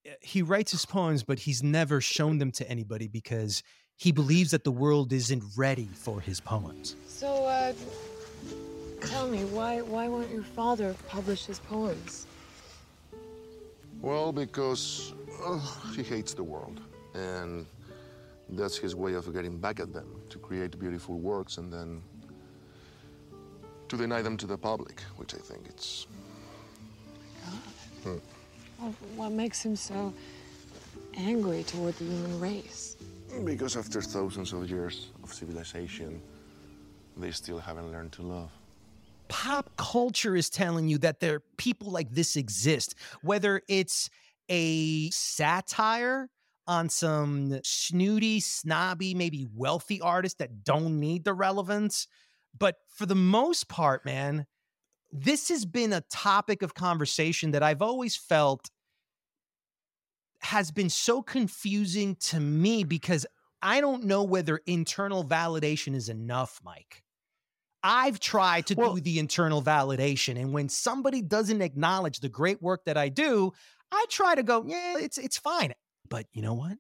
Uh, 0.07 0.13
He 0.21 0.43
writes 0.43 0.73
his 0.73 0.85
poems, 0.85 1.23
but 1.25 1.39
he's 1.39 1.63
never 1.63 2.01
shown 2.01 2.39
them 2.39 2.53
to 2.53 2.71
anybody 2.71 3.09
because 3.09 3.63
he 3.97 4.13
believes 4.13 4.51
that 4.51 4.65
the 4.65 4.73
world 4.73 5.13
isn't 5.13 5.43
ready 5.57 5.89
for 5.95 6.21
his 6.21 6.39
poems. 6.39 6.97
So, 7.07 7.47
uh, 7.47 7.73
tell 9.07 9.27
me, 9.27 9.45
why 9.47 9.81
why 9.81 10.07
won't 10.07 10.31
your 10.31 10.43
father 10.43 10.95
publish 11.09 11.47
his 11.47 11.61
poems? 11.61 12.27
Well, 14.03 14.33
because 14.33 15.15
uh, 15.43 15.59
he 15.97 16.03
hates 16.03 16.35
the 16.35 16.45
world. 16.45 16.81
And 17.17 17.67
that's 18.51 18.77
his 18.77 18.95
way 18.95 19.15
of 19.15 19.33
getting 19.33 19.59
back 19.59 19.81
at 19.81 19.93
them 19.93 20.09
to 20.31 20.39
create 20.39 20.79
beautiful 20.79 21.19
works 21.19 21.57
and 21.59 21.73
then 21.73 22.03
to 23.89 23.97
deny 23.97 24.21
them 24.23 24.37
to 24.37 24.47
the 24.47 24.59
public, 24.59 25.01
which 25.17 25.35
I 25.35 25.39
think 25.39 25.67
it's. 25.69 26.07
Hmm. 28.03 28.17
Well, 28.79 28.95
what 29.17 29.33
makes 29.33 29.65
him 29.65 29.77
so 29.77 30.13
angry 31.17 31.63
toward 31.65 31.95
the 31.97 32.05
human 32.05 32.41
race? 32.41 32.97
Because 33.45 33.77
after 33.77 34.03
thousands 34.03 34.53
of 34.53 34.69
years 34.69 35.09
of 35.23 35.33
civilization, 35.33 36.21
they 37.17 37.31
still 37.31 37.59
haven't 37.59 37.91
learned 37.91 38.13
to 38.13 38.23
love. 38.23 38.51
pop 39.29 39.71
culture 39.77 40.37
is 40.37 40.49
telling 40.51 40.89
you 40.89 40.99
that 40.99 41.21
there 41.21 41.41
people 41.57 41.91
like 41.91 42.11
this 42.13 42.37
exist, 42.37 42.95
whether 43.23 43.63
it's 43.69 44.11
a 44.49 45.11
satire 45.11 46.29
on 46.67 46.89
some 46.89 47.61
snooty, 47.63 48.41
snobby, 48.41 49.15
maybe 49.15 49.47
wealthy 49.55 50.01
artists 50.01 50.39
that 50.39 50.65
don't 50.65 50.99
need 50.99 51.25
the 51.25 51.35
relevance. 51.35 52.09
But 52.59 52.77
for 52.89 53.07
the 53.07 53.15
most 53.15 53.69
part, 53.69 54.05
man, 54.05 54.47
this 55.13 55.49
has 55.49 55.65
been 55.65 55.93
a 55.93 56.03
topic 56.11 56.63
of 56.63 56.75
conversation 56.75 57.53
that 57.53 57.63
I've 57.63 57.83
always 57.83 58.17
felt 58.17 58.71
has 60.41 60.71
been 60.71 60.91
so 60.91 61.23
confusing 61.23 62.17
to 62.17 62.41
me 62.41 62.85
because 62.85 63.27
I 63.63 63.81
don't 63.81 64.05
know 64.05 64.23
whether 64.23 64.61
internal 64.67 65.25
validation 65.25 65.95
is 65.95 66.09
enough, 66.09 66.61
Mike. 66.65 67.03
I've 67.83 68.21
tried 68.21 68.67
to 68.67 68.75
do 68.75 69.01
the 69.01 69.19
internal 69.19 69.63
validation, 69.63 70.41
and 70.41 70.53
when 70.53 70.69
somebody 70.69 71.23
doesn't 71.23 71.63
acknowledge 71.63 72.21
the 72.21 72.29
great 72.29 72.61
work 72.61 72.85
that 72.87 72.97
I 72.97 73.09
do, 73.09 73.53
I 73.93 74.07
try 74.11 74.35
to 74.35 74.43
go, 74.43 74.65
yeah, 74.67 74.99
it's 74.99 75.19
it's 75.19 75.39
fine. 75.39 75.73
But 76.09 76.27
you 76.33 76.43
know 76.43 76.55
what? 76.55 76.79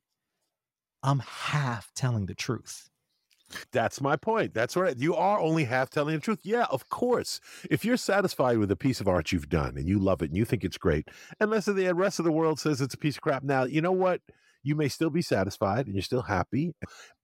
I'm 1.02 1.20
half 1.20 1.92
telling 1.94 2.26
the 2.26 2.34
truth. 2.34 2.88
That's 3.70 4.00
my 4.00 4.16
point. 4.16 4.54
That's 4.54 4.76
right. 4.76 4.96
You 4.96 5.14
are 5.14 5.38
only 5.38 5.64
half 5.64 5.88
telling 5.88 6.16
the 6.16 6.20
truth. 6.20 6.40
Yeah, 6.42 6.66
of 6.70 6.88
course. 6.88 7.40
If 7.70 7.84
you're 7.84 7.96
satisfied 7.96 8.58
with 8.58 8.70
a 8.72 8.76
piece 8.76 9.00
of 9.00 9.06
art 9.06 9.30
you've 9.30 9.48
done 9.48 9.76
and 9.76 9.88
you 9.88 10.00
love 10.00 10.20
it 10.20 10.30
and 10.30 10.36
you 10.36 10.44
think 10.44 10.64
it's 10.64 10.78
great, 10.78 11.08
unless 11.38 11.66
the 11.66 11.92
rest 11.94 12.18
of 12.18 12.24
the 12.24 12.32
world 12.32 12.58
says 12.58 12.80
it's 12.80 12.94
a 12.94 12.98
piece 12.98 13.16
of 13.16 13.22
crap, 13.22 13.44
now, 13.44 13.64
you 13.64 13.80
know 13.80 13.92
what? 13.92 14.20
You 14.64 14.74
may 14.74 14.88
still 14.88 15.10
be 15.10 15.22
satisfied 15.22 15.86
and 15.86 15.94
you're 15.94 16.02
still 16.02 16.22
happy, 16.22 16.74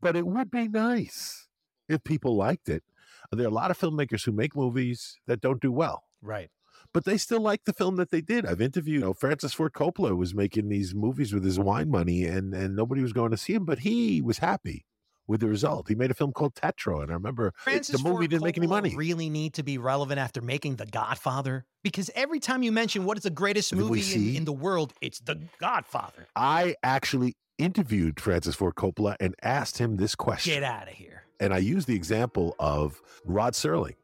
but 0.01 0.15
it 0.15 0.27
would 0.27 0.49
be 0.49 0.69
nice 0.69 1.49
if 1.89 2.05
people 2.05 2.37
liked 2.37 2.69
it. 2.69 2.85
There 3.33 3.47
are 3.47 3.51
a 3.51 3.53
lot 3.55 3.73
of 3.73 3.79
filmmakers 3.79 4.25
who 4.25 4.31
make 4.31 4.55
movies 4.55 5.19
that 5.27 5.41
don't 5.41 5.61
do 5.61 5.73
well. 5.73 6.05
Right. 6.21 6.51
But 6.95 7.05
they 7.05 7.17
still 7.17 7.41
like 7.41 7.65
the 7.65 7.73
film 7.73 7.97
that 7.97 8.11
they 8.11 8.21
did. 8.21 8.45
I've 8.45 8.61
interviewed, 8.61 8.95
you 8.95 9.01
know, 9.01 9.15
Francis 9.15 9.55
Ford 9.55 9.73
Coppola 9.73 10.17
was 10.17 10.35
making 10.35 10.69
these 10.69 10.95
movies 10.95 11.33
with 11.33 11.45
his 11.45 11.59
wine 11.59 11.91
money 11.91 12.25
and 12.25 12.53
and 12.55 12.77
nobody 12.77 13.03
was 13.03 13.13
going 13.13 13.31
to 13.31 13.37
see 13.37 13.55
him, 13.55 13.65
but 13.65 13.81
he 13.81 14.21
was 14.21 14.39
happy 14.39 14.85
with 15.27 15.41
the 15.41 15.49
result. 15.49 15.89
He 15.89 15.95
made 15.95 16.11
a 16.11 16.15
film 16.15 16.33
called 16.33 16.55
Tetro, 16.55 17.03
and 17.03 17.11
I 17.11 17.15
remember 17.15 17.55
Francis 17.57 17.97
the 17.97 18.03
movie 18.03 18.17
Ford 18.17 18.31
didn't 18.31 18.45
make 18.45 18.59
any 18.59 18.67
money. 18.67 18.95
Really 18.95 19.31
need 19.31 19.55
to 19.55 19.63
be 19.63 19.79
relevant 19.79 20.19
after 20.19 20.41
making 20.41 20.77
The 20.77 20.87
Godfather 20.87 21.65
because 21.83 22.11
every 22.15 22.41
time 22.41 22.63
you 22.63 22.73
mention 22.73 23.05
what 23.05 23.17
is 23.17 23.23
the 23.23 23.31
greatest 23.31 23.75
movie 23.75 24.15
in, 24.15 24.37
in 24.37 24.45
the 24.45 24.53
world, 24.53 24.93
it's 25.01 25.21
The 25.21 25.41
Godfather. 25.59 26.29
I 26.37 26.75
actually 26.83 27.35
interviewed 27.59 28.21
Francis 28.21 28.55
Ford 28.57 28.75
Coppola 28.75 29.17
and 29.21 29.35
asked 29.43 29.79
him 29.79 29.97
this 29.97 30.15
question. 30.15 30.55
Get 30.55 30.63
out 30.63 30.89
of 30.89 30.95
here. 30.95 31.25
And 31.41 31.53
I 31.53 31.59
used 31.59 31.89
the 31.89 31.95
example 31.95 32.55
of 32.59 33.01
Rod 33.25 33.55
Serling, 33.55 33.97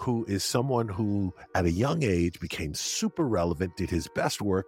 who 0.00 0.24
is 0.26 0.42
someone 0.44 0.88
who, 0.88 1.34
at 1.54 1.64
a 1.64 1.70
young 1.70 2.02
age, 2.02 2.40
became 2.40 2.74
super 2.74 3.26
relevant, 3.28 3.76
did 3.76 3.90
his 3.90 4.08
best 4.08 4.40
work, 4.42 4.66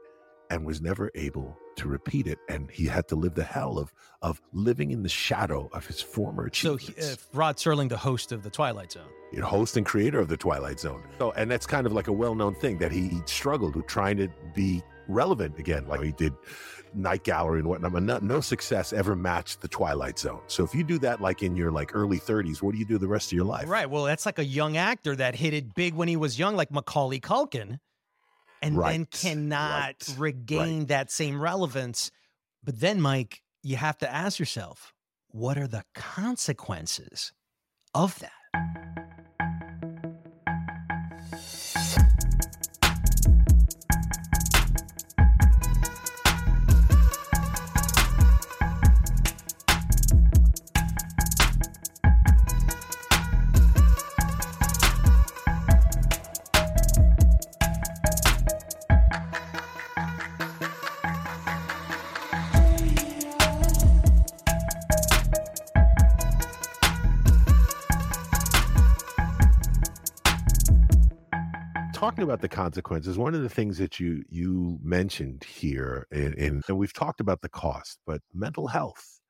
and 0.50 0.64
was 0.66 0.80
never 0.80 1.10
able 1.14 1.56
to 1.76 1.88
repeat 1.88 2.26
it. 2.26 2.38
And 2.48 2.70
he 2.70 2.86
had 2.86 3.08
to 3.08 3.16
live 3.16 3.34
the 3.34 3.44
hell 3.44 3.78
of 3.78 3.92
of 4.20 4.40
living 4.52 4.90
in 4.92 5.02
the 5.02 5.08
shadow 5.08 5.68
of 5.72 5.86
his 5.86 6.00
former 6.00 6.44
So 6.52 6.74
achievements. 6.74 7.06
he, 7.08 7.12
uh, 7.12 7.16
Rod 7.32 7.56
Serling, 7.56 7.88
the 7.88 7.96
host 7.96 8.30
of 8.30 8.42
The 8.44 8.50
Twilight 8.50 8.92
Zone. 8.92 9.08
you 9.32 9.40
know, 9.40 9.46
host 9.46 9.76
and 9.76 9.84
creator 9.84 10.20
of 10.20 10.28
the 10.28 10.36
Twilight 10.36 10.78
Zone. 10.78 11.02
So, 11.18 11.32
and 11.32 11.50
that's 11.50 11.66
kind 11.66 11.86
of 11.86 11.92
like 11.92 12.06
a 12.06 12.12
well-known 12.12 12.54
thing 12.56 12.78
that 12.78 12.92
he, 12.92 13.08
he 13.08 13.20
struggled 13.26 13.74
with 13.74 13.86
trying 13.88 14.18
to 14.18 14.28
be 14.54 14.80
relevant 15.08 15.58
again, 15.58 15.88
like 15.88 16.02
he 16.02 16.12
did 16.12 16.32
Night 16.94 17.24
Gallery 17.24 17.60
and 17.60 17.68
whatnot. 17.68 17.92
But 17.92 18.02
no, 18.02 18.18
no 18.18 18.40
success 18.40 18.92
ever 18.92 19.16
matched 19.16 19.60
the 19.60 19.68
Twilight 19.68 20.18
Zone. 20.18 20.40
So, 20.46 20.64
if 20.64 20.74
you 20.74 20.84
do 20.84 20.98
that 20.98 21.20
like 21.20 21.42
in 21.42 21.56
your 21.56 21.70
like 21.70 21.94
early 21.94 22.18
30s, 22.18 22.62
what 22.62 22.72
do 22.72 22.78
you 22.78 22.84
do 22.84 22.98
the 22.98 23.08
rest 23.08 23.28
of 23.28 23.36
your 23.36 23.44
life? 23.44 23.68
Right. 23.68 23.88
Well, 23.88 24.04
that's 24.04 24.26
like 24.26 24.38
a 24.38 24.44
young 24.44 24.76
actor 24.76 25.16
that 25.16 25.34
hit 25.34 25.54
it 25.54 25.74
big 25.74 25.94
when 25.94 26.08
he 26.08 26.16
was 26.16 26.38
young, 26.38 26.56
like 26.56 26.70
Macaulay 26.70 27.20
Culkin, 27.20 27.78
and 28.60 28.74
then 28.74 28.76
Right, 28.76 29.10
cannot 29.10 29.96
regain 30.16 30.86
that 30.86 31.10
same 31.10 31.40
relevance. 31.40 32.10
But 32.64 32.80
then, 32.80 33.00
Mike, 33.00 33.42
you 33.62 33.76
have 33.76 33.98
to 33.98 34.12
ask 34.12 34.38
yourself, 34.38 34.92
what 35.28 35.58
are 35.58 35.66
the 35.66 35.84
consequences 35.94 37.32
of 37.94 38.18
that? 38.20 39.11
Talking 72.22 72.30
about 72.30 72.40
the 72.40 72.48
consequences, 72.48 73.18
one 73.18 73.34
of 73.34 73.42
the 73.42 73.48
things 73.48 73.78
that 73.78 73.98
you 73.98 74.22
you 74.28 74.78
mentioned 74.82 75.44
here, 75.44 76.06
in, 76.10 76.34
in 76.34 76.62
and 76.68 76.78
we've 76.78 76.92
talked 76.92 77.20
about 77.20 77.40
the 77.42 77.48
cost, 77.48 77.98
but 78.06 78.20
mental 78.32 78.68
health. 78.68 79.20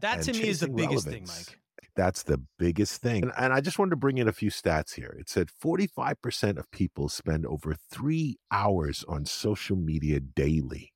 That 0.00 0.22
to 0.22 0.32
me 0.32 0.48
is 0.48 0.60
the 0.60 0.68
biggest 0.68 1.08
thing, 1.08 1.26
Mike. 1.26 1.58
That's 1.96 2.22
the 2.22 2.40
biggest 2.58 3.02
thing. 3.02 3.24
And, 3.24 3.32
and 3.36 3.52
I 3.52 3.60
just 3.60 3.78
wanted 3.78 3.90
to 3.90 3.96
bring 3.96 4.18
in 4.18 4.28
a 4.28 4.32
few 4.32 4.50
stats 4.50 4.94
here. 4.94 5.16
It 5.18 5.28
said 5.28 5.48
45% 5.48 6.58
of 6.58 6.70
people 6.70 7.08
spend 7.08 7.44
over 7.44 7.74
three 7.90 8.36
hours 8.52 9.04
on 9.08 9.24
social 9.24 9.76
media 9.76 10.20
daily, 10.20 10.92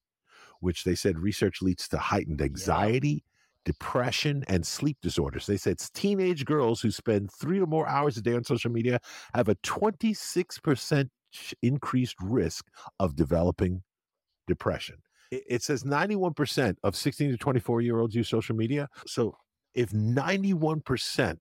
which 0.61 0.85
they 0.85 0.94
said 0.94 1.18
research 1.18 1.61
leads 1.61 1.88
to 1.88 1.98
heightened 1.98 2.40
anxiety, 2.40 3.24
depression, 3.64 4.44
and 4.46 4.64
sleep 4.64 4.98
disorders. 5.02 5.46
They 5.46 5.57
said 5.57 5.72
it's 5.72 5.90
teenage 5.90 6.44
girls 6.44 6.81
who 6.81 6.92
spend 6.92 7.31
three 7.33 7.61
or 7.61 7.66
more 7.66 7.88
hours 7.88 8.16
a 8.16 8.22
day 8.22 8.35
on 8.35 8.44
social 8.44 8.70
media 8.70 9.00
have 9.35 9.48
a 9.48 9.57
26% 9.57 11.07
ch- 11.07 11.11
increased 11.62 12.16
risk 12.21 12.66
of 12.99 13.16
developing 13.16 13.83
depression. 14.47 14.97
It 15.31 15.45
it 15.49 15.62
says 15.62 15.85
91% 15.85 16.77
of 16.83 16.97
16 16.97 17.31
to 17.31 17.37
24 17.37 17.81
year 17.81 17.99
olds 17.99 18.14
use 18.14 18.29
social 18.29 18.57
media. 18.57 18.88
So 19.07 19.37
if 19.75 19.90
91% 19.90 21.38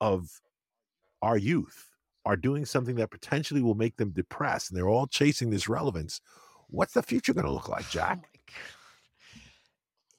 of 0.00 0.28
our 1.22 1.36
youth 1.38 1.90
are 2.24 2.36
doing 2.36 2.64
something 2.64 2.96
that 2.96 3.10
potentially 3.10 3.62
will 3.62 3.74
make 3.74 3.96
them 3.96 4.10
depressed 4.10 4.70
and 4.70 4.76
they're 4.76 4.88
all 4.88 5.06
chasing 5.06 5.50
this 5.50 5.68
relevance, 5.68 6.20
what's 6.68 6.92
the 6.94 7.02
future 7.02 7.32
going 7.32 7.46
to 7.46 7.52
look 7.52 7.68
like, 7.68 7.84
oh 7.86 7.90
Jack? 7.90 8.28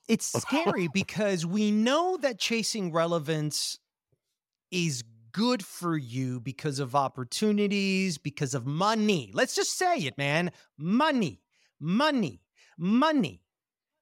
It's 0.07 0.25
scary 0.41 0.87
because 0.93 1.45
we 1.45 1.69
know 1.71 2.17
that 2.17 2.39
chasing 2.39 2.91
relevance 2.91 3.77
is 4.71 5.03
good 5.31 5.65
for 5.65 5.97
you 5.97 6.39
because 6.39 6.79
of 6.79 6.95
opportunities, 6.95 8.17
because 8.17 8.53
of 8.53 8.65
money. 8.65 9.31
Let's 9.33 9.55
just 9.55 9.77
say 9.77 9.97
it, 9.99 10.17
man. 10.17 10.51
Money, 10.77 11.41
money, 11.79 12.41
money. 12.77 13.41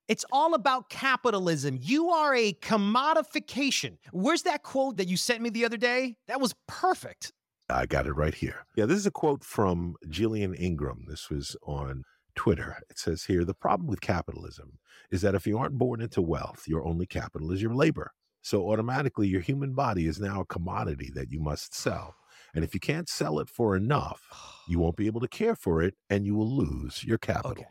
It's 0.07 0.25
all 0.31 0.53
about 0.53 0.89
capitalism. 0.89 1.79
You 1.81 2.09
are 2.11 2.35
a 2.35 2.53
commodification. 2.53 3.97
Where's 4.11 4.43
that 4.43 4.61
quote 4.61 4.97
that 4.97 5.07
you 5.07 5.17
sent 5.17 5.41
me 5.41 5.49
the 5.49 5.65
other 5.65 5.77
day? 5.77 6.15
That 6.27 6.39
was 6.39 6.53
perfect. 6.67 7.31
I 7.69 7.87
got 7.87 8.05
it 8.05 8.13
right 8.13 8.35
here. 8.35 8.65
Yeah, 8.75 8.85
this 8.85 8.99
is 8.99 9.07
a 9.07 9.11
quote 9.11 9.43
from 9.43 9.95
Gillian 10.07 10.53
Ingram. 10.53 11.05
This 11.07 11.31
was 11.31 11.55
on 11.63 12.03
Twitter. 12.35 12.77
It 12.89 12.99
says 12.99 13.23
here 13.23 13.43
The 13.43 13.55
problem 13.55 13.87
with 13.87 14.01
capitalism 14.01 14.77
is 15.09 15.21
that 15.21 15.33
if 15.33 15.47
you 15.47 15.57
aren't 15.57 15.79
born 15.79 16.01
into 16.01 16.21
wealth, 16.21 16.65
your 16.67 16.85
only 16.85 17.07
capital 17.07 17.51
is 17.51 17.61
your 17.61 17.73
labor. 17.73 18.11
So 18.45 18.69
automatically, 18.69 19.27
your 19.27 19.41
human 19.41 19.73
body 19.73 20.05
is 20.05 20.19
now 20.19 20.41
a 20.41 20.45
commodity 20.45 21.09
that 21.15 21.31
you 21.31 21.39
must 21.39 21.73
sell. 21.73 22.13
And 22.53 22.63
if 22.63 22.75
you 22.75 22.79
can't 22.79 23.09
sell 23.09 23.39
it 23.39 23.49
for 23.49 23.75
enough, 23.75 24.21
you 24.67 24.77
won't 24.79 24.97
be 24.97 25.07
able 25.07 25.21
to 25.21 25.27
care 25.27 25.55
for 25.55 25.81
it 25.81 25.95
and 26.11 26.27
you 26.27 26.35
will 26.35 26.55
lose 26.55 27.03
your 27.03 27.17
capital. 27.17 27.65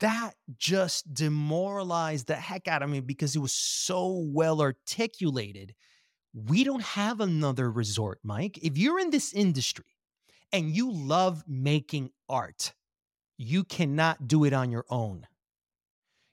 that 0.00 0.32
just 0.56 1.14
demoralized 1.14 2.26
the 2.26 2.34
heck 2.34 2.66
out 2.66 2.82
of 2.82 2.90
me 2.90 2.98
because 2.98 3.36
it 3.36 3.38
was 3.38 3.52
so 3.52 4.24
well 4.26 4.60
articulated. 4.60 5.76
We 6.34 6.64
don't 6.64 6.82
have 6.82 7.20
another 7.20 7.70
resort, 7.70 8.18
Mike. 8.24 8.58
If 8.60 8.76
you're 8.76 8.98
in 8.98 9.10
this 9.10 9.32
industry 9.32 9.96
and 10.52 10.74
you 10.74 10.90
love 10.90 11.44
making 11.46 12.10
art, 12.28 12.74
you 13.36 13.62
cannot 13.62 14.26
do 14.26 14.42
it 14.42 14.52
on 14.52 14.72
your 14.72 14.86
own. 14.90 15.28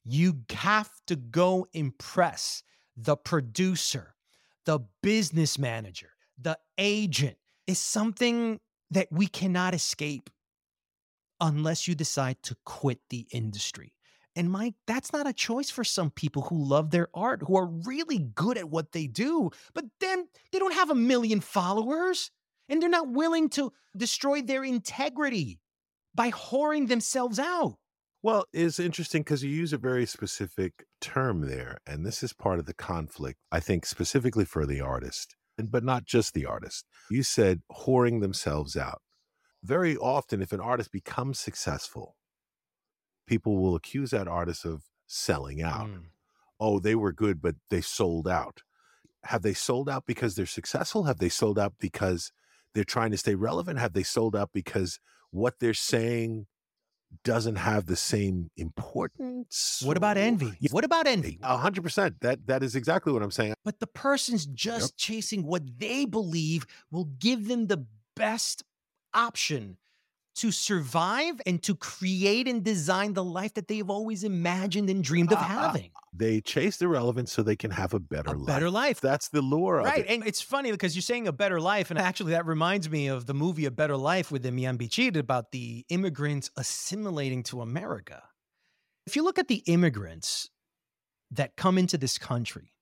You 0.05 0.41
have 0.51 0.89
to 1.07 1.15
go 1.15 1.67
impress 1.73 2.63
the 2.95 3.17
producer, 3.17 4.15
the 4.65 4.79
business 5.01 5.59
manager, 5.59 6.11
the 6.39 6.57
agent. 6.77 7.37
Is 7.67 7.79
something 7.79 8.59
that 8.91 9.07
we 9.11 9.25
cannot 9.25 9.73
escape 9.73 10.29
unless 11.41 11.87
you 11.87 11.95
decide 11.95 12.37
to 12.43 12.55
quit 12.63 12.99
the 13.09 13.25
industry. 13.31 13.95
And 14.35 14.51
Mike, 14.51 14.75
that's 14.85 15.13
not 15.13 15.27
a 15.27 15.33
choice 15.33 15.69
for 15.69 15.83
some 15.83 16.11
people 16.11 16.43
who 16.43 16.63
love 16.63 16.91
their 16.91 17.07
art, 17.13 17.41
who 17.47 17.55
are 17.57 17.65
really 17.65 18.19
good 18.19 18.57
at 18.57 18.69
what 18.69 18.91
they 18.91 19.07
do, 19.07 19.49
but 19.73 19.85
then 19.99 20.27
they 20.51 20.59
don't 20.59 20.73
have 20.73 20.89
a 20.89 20.95
million 20.95 21.39
followers 21.39 22.31
and 22.67 22.81
they're 22.81 22.89
not 22.89 23.11
willing 23.11 23.49
to 23.49 23.71
destroy 23.95 24.41
their 24.41 24.63
integrity 24.63 25.59
by 26.13 26.31
whoring 26.31 26.87
themselves 26.87 27.39
out. 27.39 27.77
Well, 28.25 28.47
it's 28.53 28.79
interesting 28.79 29.21
because 29.21 29.43
you 29.43 29.51
use 29.51 29.71
a 29.71 29.77
very 29.77 30.07
specific 30.07 30.87
term 30.99 31.41
there, 31.41 31.77
and 31.85 32.03
this 32.03 32.23
is 32.23 32.33
part 32.33 32.57
of 32.57 32.65
the 32.65 32.73
conflict, 32.73 33.37
I 33.51 33.59
think, 33.59 33.85
specifically 33.85 34.45
for 34.45 34.65
the 34.65 34.81
artist, 34.81 35.35
and- 35.59 35.69
but 35.69 35.83
not 35.83 36.05
just 36.05 36.33
the 36.33 36.47
artist. 36.47 36.87
You 37.11 37.21
said 37.21 37.61
whoring 37.71 38.21
themselves 38.21 38.75
out. 38.75 39.03
Very 39.61 39.95
often, 39.95 40.41
if 40.41 40.51
an 40.51 40.59
artist 40.59 40.91
becomes 40.91 41.37
successful, 41.37 42.17
people 43.27 43.61
will 43.61 43.75
accuse 43.75 44.09
that 44.09 44.27
artist 44.27 44.65
of 44.65 44.89
selling 45.05 45.61
out. 45.61 45.87
Mm. 45.91 46.07
Oh, 46.59 46.79
they 46.79 46.95
were 46.95 47.13
good, 47.13 47.43
but 47.43 47.57
they 47.69 47.81
sold 47.81 48.27
out. 48.27 48.63
Have 49.25 49.43
they 49.43 49.53
sold 49.53 49.87
out 49.87 50.07
because 50.07 50.33
they're 50.33 50.47
successful? 50.47 51.03
Have 51.03 51.19
they 51.19 51.29
sold 51.29 51.59
out 51.59 51.77
because 51.77 52.31
they're 52.73 52.83
trying 52.83 53.11
to 53.11 53.17
stay 53.17 53.35
relevant? 53.35 53.77
Have 53.77 53.93
they 53.93 54.01
sold 54.01 54.35
out 54.35 54.51
because 54.51 54.99
what 55.29 55.59
they're 55.59 55.75
saying 55.75 56.47
doesn't 57.23 57.55
have 57.55 57.85
the 57.85 57.95
same 57.95 58.49
importance? 58.57 59.81
What 59.83 59.97
about 59.97 60.17
envy? 60.17 60.53
What 60.71 60.83
about 60.83 61.07
envy? 61.07 61.39
A 61.41 61.57
hundred 61.57 61.83
percent. 61.83 62.21
That 62.21 62.47
that 62.47 62.63
is 62.63 62.75
exactly 62.75 63.13
what 63.13 63.23
I'm 63.23 63.31
saying. 63.31 63.53
But 63.63 63.79
the 63.79 63.87
person's 63.87 64.45
just 64.45 64.97
chasing 64.97 65.45
what 65.45 65.63
they 65.79 66.05
believe 66.05 66.65
will 66.91 67.05
give 67.05 67.47
them 67.47 67.67
the 67.67 67.85
best 68.15 68.63
option 69.13 69.77
to 70.35 70.51
survive 70.51 71.41
and 71.45 71.63
to 71.63 71.75
create 71.75 72.47
and 72.47 72.63
design 72.63 73.13
the 73.13 73.23
life 73.23 73.53
that 73.53 73.67
they've 73.67 73.89
always 73.89 74.23
imagined 74.23 74.89
and 74.89 75.03
dreamed 75.03 75.31
of 75.31 75.37
ah, 75.37 75.43
having. 75.43 75.91
They 76.13 76.41
chase 76.41 76.77
the 76.77 76.87
relevance 76.87 77.31
so 77.31 77.41
they 77.41 77.55
can 77.55 77.71
have 77.71 77.93
a 77.93 77.99
better 77.99 78.35
life. 78.35 78.45
better 78.47 78.69
life. 78.69 78.99
That's 79.01 79.29
the 79.29 79.41
lure 79.41 79.79
of 79.79 79.85
Right. 79.85 79.99
it. 79.99 80.07
And 80.09 80.25
it's 80.27 80.41
funny 80.41 80.71
because 80.71 80.95
you're 80.95 81.01
saying 81.01 81.27
a 81.27 81.31
better 81.31 81.61
life. 81.61 81.89
And 81.89 81.97
actually, 81.99 82.31
that 82.31 82.45
reminds 82.45 82.89
me 82.89 83.07
of 83.07 83.25
the 83.25 83.33
movie 83.33 83.65
A 83.65 83.71
Better 83.71 83.95
Life 83.97 84.31
with 84.31 84.43
Demian 84.43 84.77
Bichir 84.77 85.15
about 85.17 85.51
the 85.51 85.85
immigrants 85.89 86.51
assimilating 86.57 87.43
to 87.43 87.61
America. 87.61 88.21
If 89.07 89.15
you 89.15 89.23
look 89.23 89.39
at 89.39 89.47
the 89.47 89.63
immigrants 89.67 90.49
that 91.31 91.55
come 91.55 91.77
into 91.77 91.97
this 91.97 92.17
country, 92.17 92.73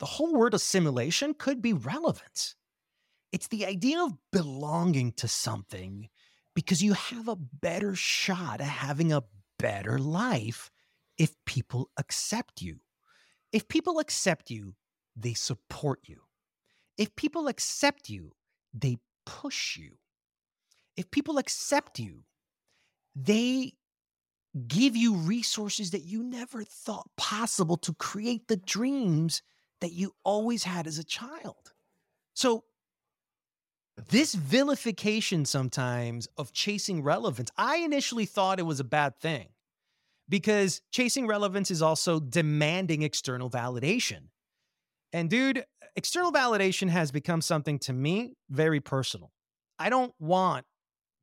the 0.00 0.06
whole 0.06 0.34
word 0.34 0.52
assimilation 0.54 1.34
could 1.34 1.62
be 1.62 1.72
relevance. 1.72 2.56
It's 3.32 3.48
the 3.48 3.64
idea 3.66 4.02
of 4.02 4.12
belonging 4.32 5.12
to 5.12 5.28
something 5.28 6.08
because 6.54 6.82
you 6.82 6.94
have 6.94 7.28
a 7.28 7.36
better 7.36 7.94
shot 7.94 8.60
at 8.60 8.66
having 8.66 9.12
a 9.12 9.24
better 9.58 9.98
life 9.98 10.70
if 11.18 11.34
people 11.44 11.90
accept 11.96 12.62
you. 12.62 12.80
If 13.52 13.68
people 13.68 13.98
accept 13.98 14.50
you, 14.50 14.74
they 15.16 15.34
support 15.34 16.00
you. 16.06 16.22
If 16.96 17.14
people 17.16 17.48
accept 17.48 18.08
you, 18.08 18.32
they 18.72 18.98
push 19.26 19.76
you. 19.76 19.98
If 20.96 21.10
people 21.10 21.38
accept 21.38 21.98
you, 21.98 22.24
they 23.14 23.74
give 24.66 24.96
you 24.96 25.14
resources 25.14 25.90
that 25.92 26.04
you 26.04 26.22
never 26.22 26.64
thought 26.64 27.08
possible 27.16 27.76
to 27.78 27.94
create 27.94 28.48
the 28.48 28.56
dreams 28.56 29.42
that 29.80 29.92
you 29.92 30.12
always 30.24 30.64
had 30.64 30.86
as 30.86 30.98
a 30.98 31.04
child. 31.04 31.72
So, 32.34 32.64
this 34.08 34.34
vilification 34.34 35.44
sometimes 35.44 36.28
of 36.36 36.52
chasing 36.52 37.02
relevance, 37.02 37.50
I 37.56 37.76
initially 37.78 38.26
thought 38.26 38.58
it 38.58 38.66
was 38.66 38.80
a 38.80 38.84
bad 38.84 39.18
thing 39.18 39.48
because 40.28 40.82
chasing 40.92 41.26
relevance 41.26 41.70
is 41.70 41.82
also 41.82 42.20
demanding 42.20 43.02
external 43.02 43.50
validation. 43.50 44.28
And 45.12 45.28
dude, 45.28 45.64
external 45.96 46.32
validation 46.32 46.88
has 46.88 47.10
become 47.10 47.40
something 47.40 47.78
to 47.80 47.92
me 47.92 48.34
very 48.48 48.80
personal. 48.80 49.32
I 49.78 49.90
don't 49.90 50.14
want 50.18 50.66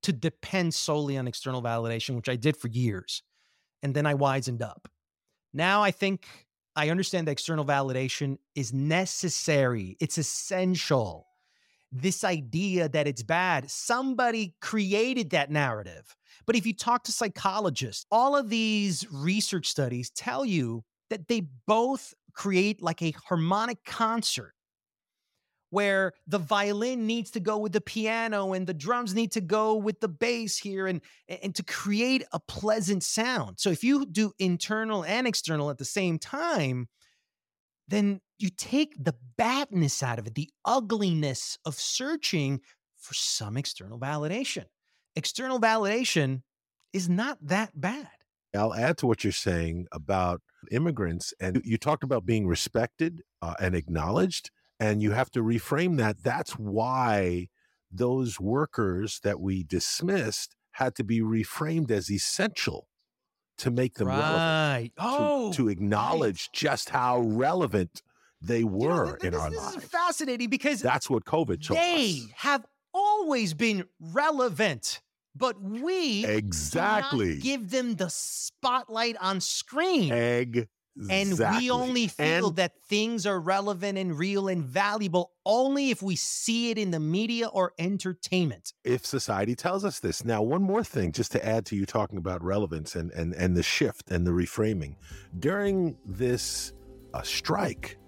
to 0.03 0.11
depend 0.11 0.73
solely 0.73 1.17
on 1.17 1.27
external 1.27 1.61
validation, 1.61 2.15
which 2.15 2.29
I 2.29 2.35
did 2.35 2.57
for 2.57 2.67
years. 2.67 3.23
And 3.83 3.93
then 3.93 4.05
I 4.05 4.13
wisened 4.15 4.61
up. 4.61 4.87
Now 5.53 5.81
I 5.81 5.91
think 5.91 6.27
I 6.75 6.89
understand 6.89 7.27
that 7.27 7.31
external 7.31 7.65
validation 7.65 8.37
is 8.55 8.73
necessary, 8.73 9.95
it's 9.99 10.17
essential. 10.17 11.26
This 11.91 12.23
idea 12.23 12.89
that 12.89 13.07
it's 13.07 13.23
bad, 13.23 13.69
somebody 13.71 14.55
created 14.61 15.29
that 15.29 15.49
narrative. 15.49 16.15
But 16.45 16.55
if 16.55 16.65
you 16.65 16.73
talk 16.73 17.03
to 17.03 17.11
psychologists, 17.11 18.05
all 18.11 18.35
of 18.35 18.49
these 18.49 19.05
research 19.11 19.67
studies 19.67 20.09
tell 20.09 20.45
you 20.45 20.83
that 21.09 21.27
they 21.27 21.47
both 21.65 22.13
create 22.33 22.81
like 22.81 23.01
a 23.01 23.15
harmonic 23.27 23.83
concert 23.85 24.53
where 25.69 26.13
the 26.27 26.37
violin 26.37 27.05
needs 27.05 27.31
to 27.31 27.39
go 27.39 27.57
with 27.57 27.73
the 27.73 27.81
piano 27.81 28.53
and 28.53 28.65
the 28.67 28.73
drums 28.73 29.13
need 29.13 29.31
to 29.33 29.41
go 29.41 29.75
with 29.75 29.99
the 29.99 30.07
bass 30.07 30.57
here 30.57 30.87
and 30.87 31.01
and 31.27 31.53
to 31.55 31.63
create 31.63 32.23
a 32.31 32.39
pleasant 32.39 33.03
sound. 33.03 33.59
So 33.59 33.69
if 33.69 33.83
you 33.83 34.05
do 34.05 34.31
internal 34.39 35.03
and 35.03 35.27
external 35.27 35.69
at 35.69 35.77
the 35.77 35.85
same 35.85 36.19
time, 36.19 36.87
then 37.87 38.21
you 38.39 38.49
take 38.49 38.93
the 39.03 39.15
badness 39.37 40.03
out 40.03 40.19
of 40.19 40.27
it, 40.27 40.35
the 40.35 40.49
ugliness 40.65 41.57
of 41.65 41.75
searching 41.75 42.61
for 42.95 43.13
some 43.13 43.57
external 43.57 43.99
validation. 43.99 44.65
External 45.15 45.59
validation 45.59 46.41
is 46.93 47.09
not 47.09 47.37
that 47.41 47.79
bad. 47.79 48.09
I'll 48.55 48.73
add 48.73 48.97
to 48.99 49.07
what 49.07 49.23
you're 49.23 49.33
saying 49.33 49.87
about 49.91 50.41
immigrants. 50.71 51.33
And 51.39 51.61
you 51.63 51.77
talked 51.77 52.03
about 52.03 52.25
being 52.25 52.47
respected 52.47 53.21
uh, 53.41 53.55
and 53.59 53.75
acknowledged. 53.75 54.51
And 54.79 55.01
you 55.01 55.11
have 55.11 55.31
to 55.31 55.41
reframe 55.41 55.97
that. 55.97 56.23
That's 56.23 56.53
why 56.53 57.47
those 57.91 58.39
workers 58.39 59.19
that 59.23 59.39
we 59.39 59.63
dismissed 59.63 60.55
had 60.71 60.95
to 60.95 61.03
be 61.03 61.21
reframed 61.21 61.89
as 61.91 62.11
essential 62.11 62.87
to 63.57 63.71
make 63.71 63.95
them 63.95 64.07
right. 64.07 64.19
relevant. 64.19 64.91
Oh, 64.99 65.51
to, 65.51 65.57
to 65.57 65.69
acknowledge 65.69 66.49
right. 66.49 66.53
just 66.53 66.89
how 66.89 67.19
relevant 67.19 68.01
they 68.41 68.63
were 68.63 69.05
you 69.05 69.11
know, 69.11 69.17
in 69.23 69.31
this, 69.31 69.41
our 69.41 69.49
this 69.49 69.59
lives. 69.59 69.77
Is 69.77 69.83
fascinating 69.89 70.49
because 70.49 70.81
that's 70.81 71.09
what 71.09 71.25
COVID 71.25 71.63
showed 71.63 71.75
They 71.75 72.21
us. 72.23 72.31
have 72.35 72.65
always 72.93 73.53
been 73.53 73.85
relevant, 73.99 75.01
but 75.35 75.61
we 75.61 76.25
exactly 76.25 77.39
give 77.39 77.69
them 77.69 77.95
the 77.95 78.09
spotlight 78.09 79.15
on 79.19 79.41
screen. 79.41 80.11
Egg. 80.11 80.67
And 81.11 81.37
we 81.37 81.69
only 81.69 82.07
feel 82.07 82.47
and, 82.47 82.55
that 82.55 82.71
things 82.89 83.27
are 83.27 83.39
relevant 83.39 83.99
and 83.99 84.17
real 84.17 84.47
and 84.47 84.63
valuable 84.63 85.31
only 85.45 85.91
if 85.91 86.01
we 86.01 86.15
see 86.15 86.71
it 86.71 86.79
in 86.79 86.89
the 86.89 86.99
media 86.99 87.49
or 87.49 87.73
entertainment. 87.77 88.73
If 88.83 89.05
society 89.05 89.53
tells 89.53 89.85
us 89.85 89.99
this. 89.99 90.25
Now, 90.25 90.41
one 90.41 90.63
more 90.63 90.83
thing, 90.83 91.11
just 91.11 91.31
to 91.33 91.45
add 91.45 91.67
to 91.67 91.75
you 91.75 91.85
talking 91.85 92.17
about 92.17 92.43
relevance 92.43 92.95
and 92.95 93.11
and, 93.11 93.35
and 93.35 93.55
the 93.55 93.61
shift 93.61 94.09
and 94.09 94.25
the 94.25 94.31
reframing. 94.31 94.95
During 95.37 95.97
this 96.03 96.73
uh, 97.13 97.21
strike, 97.21 97.99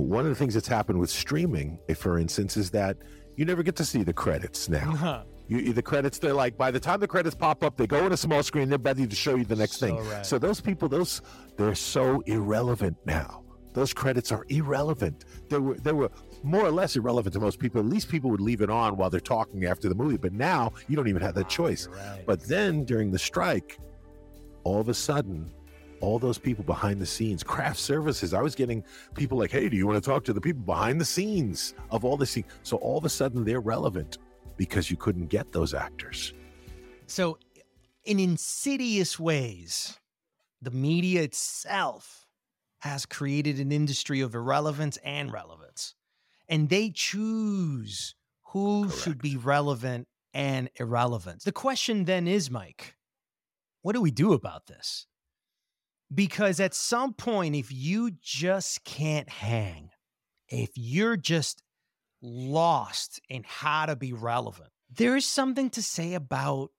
one 0.00 0.24
of 0.24 0.30
the 0.30 0.34
things 0.34 0.54
that's 0.54 0.68
happened 0.68 0.98
with 0.98 1.10
streaming, 1.10 1.78
eh, 1.88 1.94
for 1.94 2.18
instance, 2.18 2.56
is 2.56 2.70
that 2.70 2.96
you 3.36 3.44
never 3.44 3.62
get 3.62 3.76
to 3.76 3.84
see 3.84 4.02
the 4.02 4.12
credits 4.12 4.68
now. 4.68 5.24
You, 5.48 5.72
the 5.72 5.80
credits, 5.80 6.18
they're 6.18 6.34
like, 6.34 6.58
by 6.58 6.70
the 6.70 6.78
time 6.78 7.00
the 7.00 7.08
credits 7.08 7.34
pop 7.34 7.64
up, 7.64 7.78
they 7.78 7.86
go 7.86 8.04
in 8.04 8.12
a 8.12 8.18
small 8.18 8.42
screen, 8.42 8.68
they're 8.68 8.78
ready 8.78 9.06
to 9.06 9.16
show 9.16 9.34
you 9.34 9.46
the 9.46 9.56
next 9.56 9.78
so 9.78 9.86
thing. 9.86 9.96
Right. 9.96 10.26
So 10.26 10.38
those 10.38 10.60
people, 10.60 10.90
those 10.90 11.22
they're 11.56 11.74
so 11.74 12.20
irrelevant 12.26 12.98
now. 13.06 13.44
Those 13.72 13.94
credits 13.94 14.30
are 14.30 14.44
irrelevant. 14.50 15.24
They 15.48 15.58
were 15.58 15.76
they 15.76 15.92
were 15.92 16.10
more 16.42 16.66
or 16.66 16.70
less 16.70 16.96
irrelevant 16.96 17.32
to 17.32 17.40
most 17.40 17.58
people. 17.58 17.80
At 17.80 17.86
least 17.86 18.10
people 18.10 18.28
would 18.30 18.42
leave 18.42 18.60
it 18.60 18.68
on 18.68 18.98
while 18.98 19.08
they're 19.08 19.20
talking 19.20 19.64
after 19.64 19.88
the 19.88 19.94
movie. 19.94 20.18
But 20.18 20.34
now 20.34 20.72
you 20.86 20.96
don't 20.96 21.08
even 21.08 21.22
have 21.22 21.34
that 21.36 21.46
ah, 21.46 21.48
choice. 21.48 21.88
Right. 21.88 22.24
But 22.26 22.42
then 22.42 22.84
during 22.84 23.10
the 23.10 23.18
strike, 23.18 23.78
all 24.64 24.80
of 24.80 24.90
a 24.90 24.94
sudden, 24.94 25.50
all 26.00 26.18
those 26.18 26.38
people 26.38 26.64
behind 26.64 27.00
the 27.00 27.06
scenes, 27.06 27.42
craft 27.42 27.78
services. 27.78 28.34
I 28.34 28.42
was 28.42 28.54
getting 28.54 28.84
people 29.14 29.38
like, 29.38 29.50
"Hey, 29.50 29.68
do 29.68 29.76
you 29.76 29.86
want 29.86 30.02
to 30.02 30.10
talk 30.10 30.24
to 30.24 30.32
the 30.32 30.40
people 30.40 30.62
behind 30.62 31.00
the 31.00 31.04
scenes 31.04 31.74
of 31.90 32.04
all 32.04 32.16
this?" 32.16 32.38
So 32.62 32.76
all 32.78 32.98
of 32.98 33.04
a 33.04 33.08
sudden, 33.08 33.44
they're 33.44 33.60
relevant 33.60 34.18
because 34.56 34.90
you 34.90 34.96
couldn't 34.96 35.26
get 35.26 35.52
those 35.52 35.74
actors. 35.74 36.34
So, 37.06 37.38
in 38.04 38.18
insidious 38.18 39.18
ways, 39.18 39.98
the 40.60 40.70
media 40.70 41.22
itself 41.22 42.26
has 42.80 43.06
created 43.06 43.58
an 43.58 43.72
industry 43.72 44.20
of 44.20 44.34
irrelevance 44.34 44.98
and 44.98 45.32
relevance. 45.32 45.94
And 46.48 46.68
they 46.68 46.90
choose 46.90 48.14
who 48.52 48.84
Correct. 48.84 49.02
should 49.02 49.22
be 49.22 49.36
relevant 49.36 50.08
and 50.32 50.70
irrelevant. 50.76 51.44
The 51.44 51.52
question 51.52 52.04
then 52.04 52.26
is, 52.28 52.50
Mike, 52.50 52.96
what 53.82 53.94
do 53.94 54.00
we 54.00 54.10
do 54.10 54.32
about 54.32 54.66
this? 54.66 55.06
Because 56.12 56.58
at 56.58 56.74
some 56.74 57.12
point, 57.12 57.54
if 57.54 57.70
you 57.70 58.12
just 58.22 58.84
can't 58.84 59.28
hang, 59.28 59.90
if 60.48 60.70
you're 60.74 61.16
just 61.16 61.62
lost 62.22 63.20
in 63.28 63.44
how 63.46 63.86
to 63.86 63.94
be 63.94 64.12
relevant, 64.12 64.70
there 64.90 65.16
is 65.16 65.26
something 65.26 65.68
to 65.70 65.82
say 65.82 66.14
about 66.14 66.70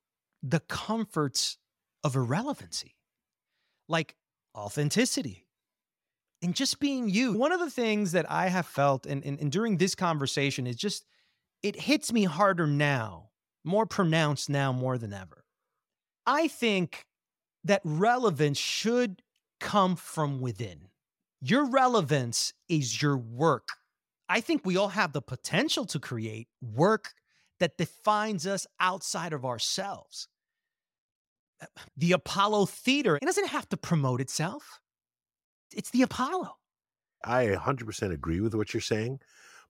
the 0.42 0.60
comforts 0.62 1.58
of 2.04 2.16
irrelevancy, 2.16 2.96
like 3.88 4.16
authenticity 4.56 5.46
and 6.42 6.56
just 6.56 6.80
being 6.80 7.10
you. 7.10 7.34
One 7.34 7.52
of 7.52 7.60
the 7.60 7.70
things 7.70 8.14
that 8.14 8.30
I 8.30 8.48
have 8.48 8.66
felt, 8.66 9.06
and, 9.06 9.24
and, 9.26 9.40
and 9.40 9.52
during 9.52 9.78
this 9.78 9.96
conversation, 9.96 10.66
is 10.68 10.76
just 10.76 11.06
it 11.62 11.76
hits 11.76 12.14
me 12.14 12.24
harder 12.24 12.68
now, 12.68 13.30
more 13.64 13.86
pronounced 13.86 14.50
now 14.50 14.72
more 14.72 14.98
than 14.98 15.14
ever. 15.14 15.44
I 16.26 16.48
think 16.48 17.06
that 17.64 17.82
relevance 17.84 18.58
should 18.58 19.22
come 19.60 19.96
from 19.96 20.40
within. 20.42 20.88
Your 21.42 21.70
relevance 21.70 22.54
is 22.68 23.02
your 23.02 23.18
work. 23.18 23.70
I 24.28 24.42
think 24.42 24.66
we 24.66 24.78
all 24.78 24.90
have 24.90 25.14
the 25.14 25.22
potential 25.22 25.86
to 25.86 26.00
create 26.00 26.48
work 26.62 27.14
that 27.60 27.78
defines 27.78 28.46
us 28.46 28.68
outside 28.80 29.34
of 29.34 29.46
ourselves. 29.46 30.28
The 31.98 32.14
Apollo 32.14 32.68
Theater, 32.68 33.18
it 33.18 33.26
doesn't 33.26 33.48
have 33.48 33.68
to 33.70 33.78
promote 33.78 34.22
itself. 34.22 34.80
It's 35.76 35.90
the 35.92 36.04
Apollo. 36.04 36.56
I 37.24 37.48
100% 37.48 38.14
agree 38.14 38.40
with 38.40 38.56
what 38.56 38.74
you're 38.74 38.82
saying, 38.82 39.20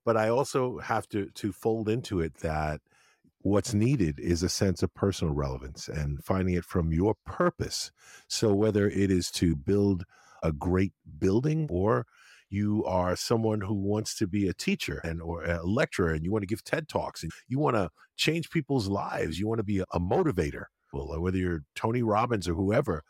but 0.05 0.15
I 0.15 0.29
also 0.29 0.77
have 0.79 1.07
to 1.09 1.29
to 1.31 1.51
fold 1.51 1.89
into 1.89 2.21
it 2.21 2.35
that 2.35 2.81
what's 3.41 3.73
needed 3.73 4.19
is 4.19 4.43
a 4.43 4.49
sense 4.49 4.83
of 4.83 4.93
personal 4.93 5.33
relevance 5.33 5.87
and 5.87 6.23
finding 6.23 6.55
it 6.55 6.65
from 6.65 6.91
your 6.91 7.15
purpose. 7.25 7.91
So 8.27 8.53
whether 8.53 8.87
it 8.89 9.11
is 9.11 9.31
to 9.31 9.55
build 9.55 10.03
a 10.43 10.51
great 10.51 10.93
building 11.17 11.67
or 11.69 12.05
you 12.49 12.83
are 12.85 13.15
someone 13.15 13.61
who 13.61 13.75
wants 13.75 14.15
to 14.15 14.27
be 14.27 14.47
a 14.47 14.53
teacher 14.53 14.99
and 15.03 15.21
or 15.21 15.43
a 15.43 15.63
lecturer 15.63 16.11
and 16.13 16.25
you 16.25 16.31
want 16.31 16.41
to 16.41 16.47
give 16.47 16.63
TED 16.63 16.89
Talks 16.89 17.23
and 17.23 17.31
you 17.47 17.59
want 17.59 17.75
to 17.75 17.89
change 18.17 18.49
people's 18.49 18.87
lives, 18.87 19.39
you 19.39 19.47
want 19.47 19.59
to 19.59 19.63
be 19.63 19.79
a 19.79 19.99
motivator, 19.99 20.65
well, 20.91 21.19
whether 21.21 21.37
you're 21.37 21.63
Tony 21.75 22.01
Robbins 22.01 22.47
or 22.47 22.55
whoever, 22.55 23.03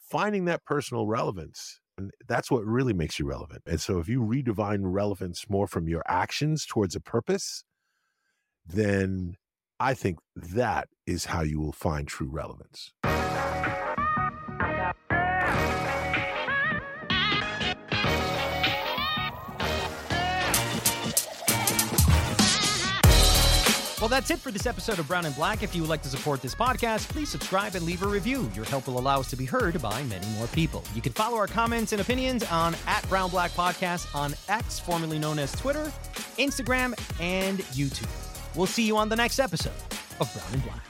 finding 0.00 0.46
that 0.46 0.64
personal 0.64 1.06
relevance. 1.06 1.80
And 1.96 2.10
that's 2.26 2.50
what 2.50 2.64
really 2.64 2.92
makes 2.94 3.18
you 3.18 3.26
relevant. 3.26 3.62
And 3.66 3.80
so 3.80 3.98
if 3.98 4.08
you 4.08 4.22
redefine 4.22 4.80
relevance 4.82 5.48
more 5.48 5.66
from 5.66 5.88
your 5.88 6.02
actions 6.06 6.66
towards 6.66 6.96
a 6.96 7.00
purpose, 7.00 7.62
then 8.66 9.36
I 9.82 9.94
think 9.94 10.18
that 10.36 10.88
is 11.06 11.24
how 11.24 11.40
you 11.40 11.58
will 11.58 11.72
find 11.72 12.06
true 12.06 12.28
relevance. 12.28 12.92
Well, 24.00 24.08
that's 24.08 24.30
it 24.30 24.38
for 24.38 24.50
this 24.50 24.66
episode 24.66 24.98
of 24.98 25.08
Brown 25.08 25.24
and 25.24 25.34
Black. 25.34 25.62
If 25.62 25.74
you 25.74 25.80
would 25.82 25.90
like 25.90 26.02
to 26.02 26.08
support 26.08 26.42
this 26.42 26.54
podcast, 26.54 27.08
please 27.08 27.30
subscribe 27.30 27.74
and 27.74 27.84
leave 27.84 28.02
a 28.02 28.06
review. 28.06 28.50
Your 28.54 28.66
help 28.66 28.86
will 28.86 28.98
allow 28.98 29.20
us 29.20 29.30
to 29.30 29.36
be 29.36 29.46
heard 29.46 29.80
by 29.80 30.02
many 30.04 30.26
more 30.36 30.46
people. 30.48 30.84
You 30.94 31.00
can 31.00 31.12
follow 31.12 31.38
our 31.38 31.46
comments 31.46 31.92
and 31.92 32.02
opinions 32.02 32.42
on 32.44 32.74
at 32.86 33.06
Brown 33.08 33.30
Black 33.30 33.50
Podcast 33.52 34.14
on 34.14 34.34
X, 34.48 34.78
formerly 34.78 35.18
known 35.18 35.38
as 35.38 35.52
Twitter, 35.52 35.92
Instagram, 36.38 36.98
and 37.20 37.58
YouTube. 37.72 38.29
We'll 38.54 38.66
see 38.66 38.84
you 38.84 38.96
on 38.96 39.08
the 39.08 39.16
next 39.16 39.38
episode 39.38 39.72
of 40.20 40.32
Brown 40.34 40.52
and 40.52 40.62
Black. 40.64 40.89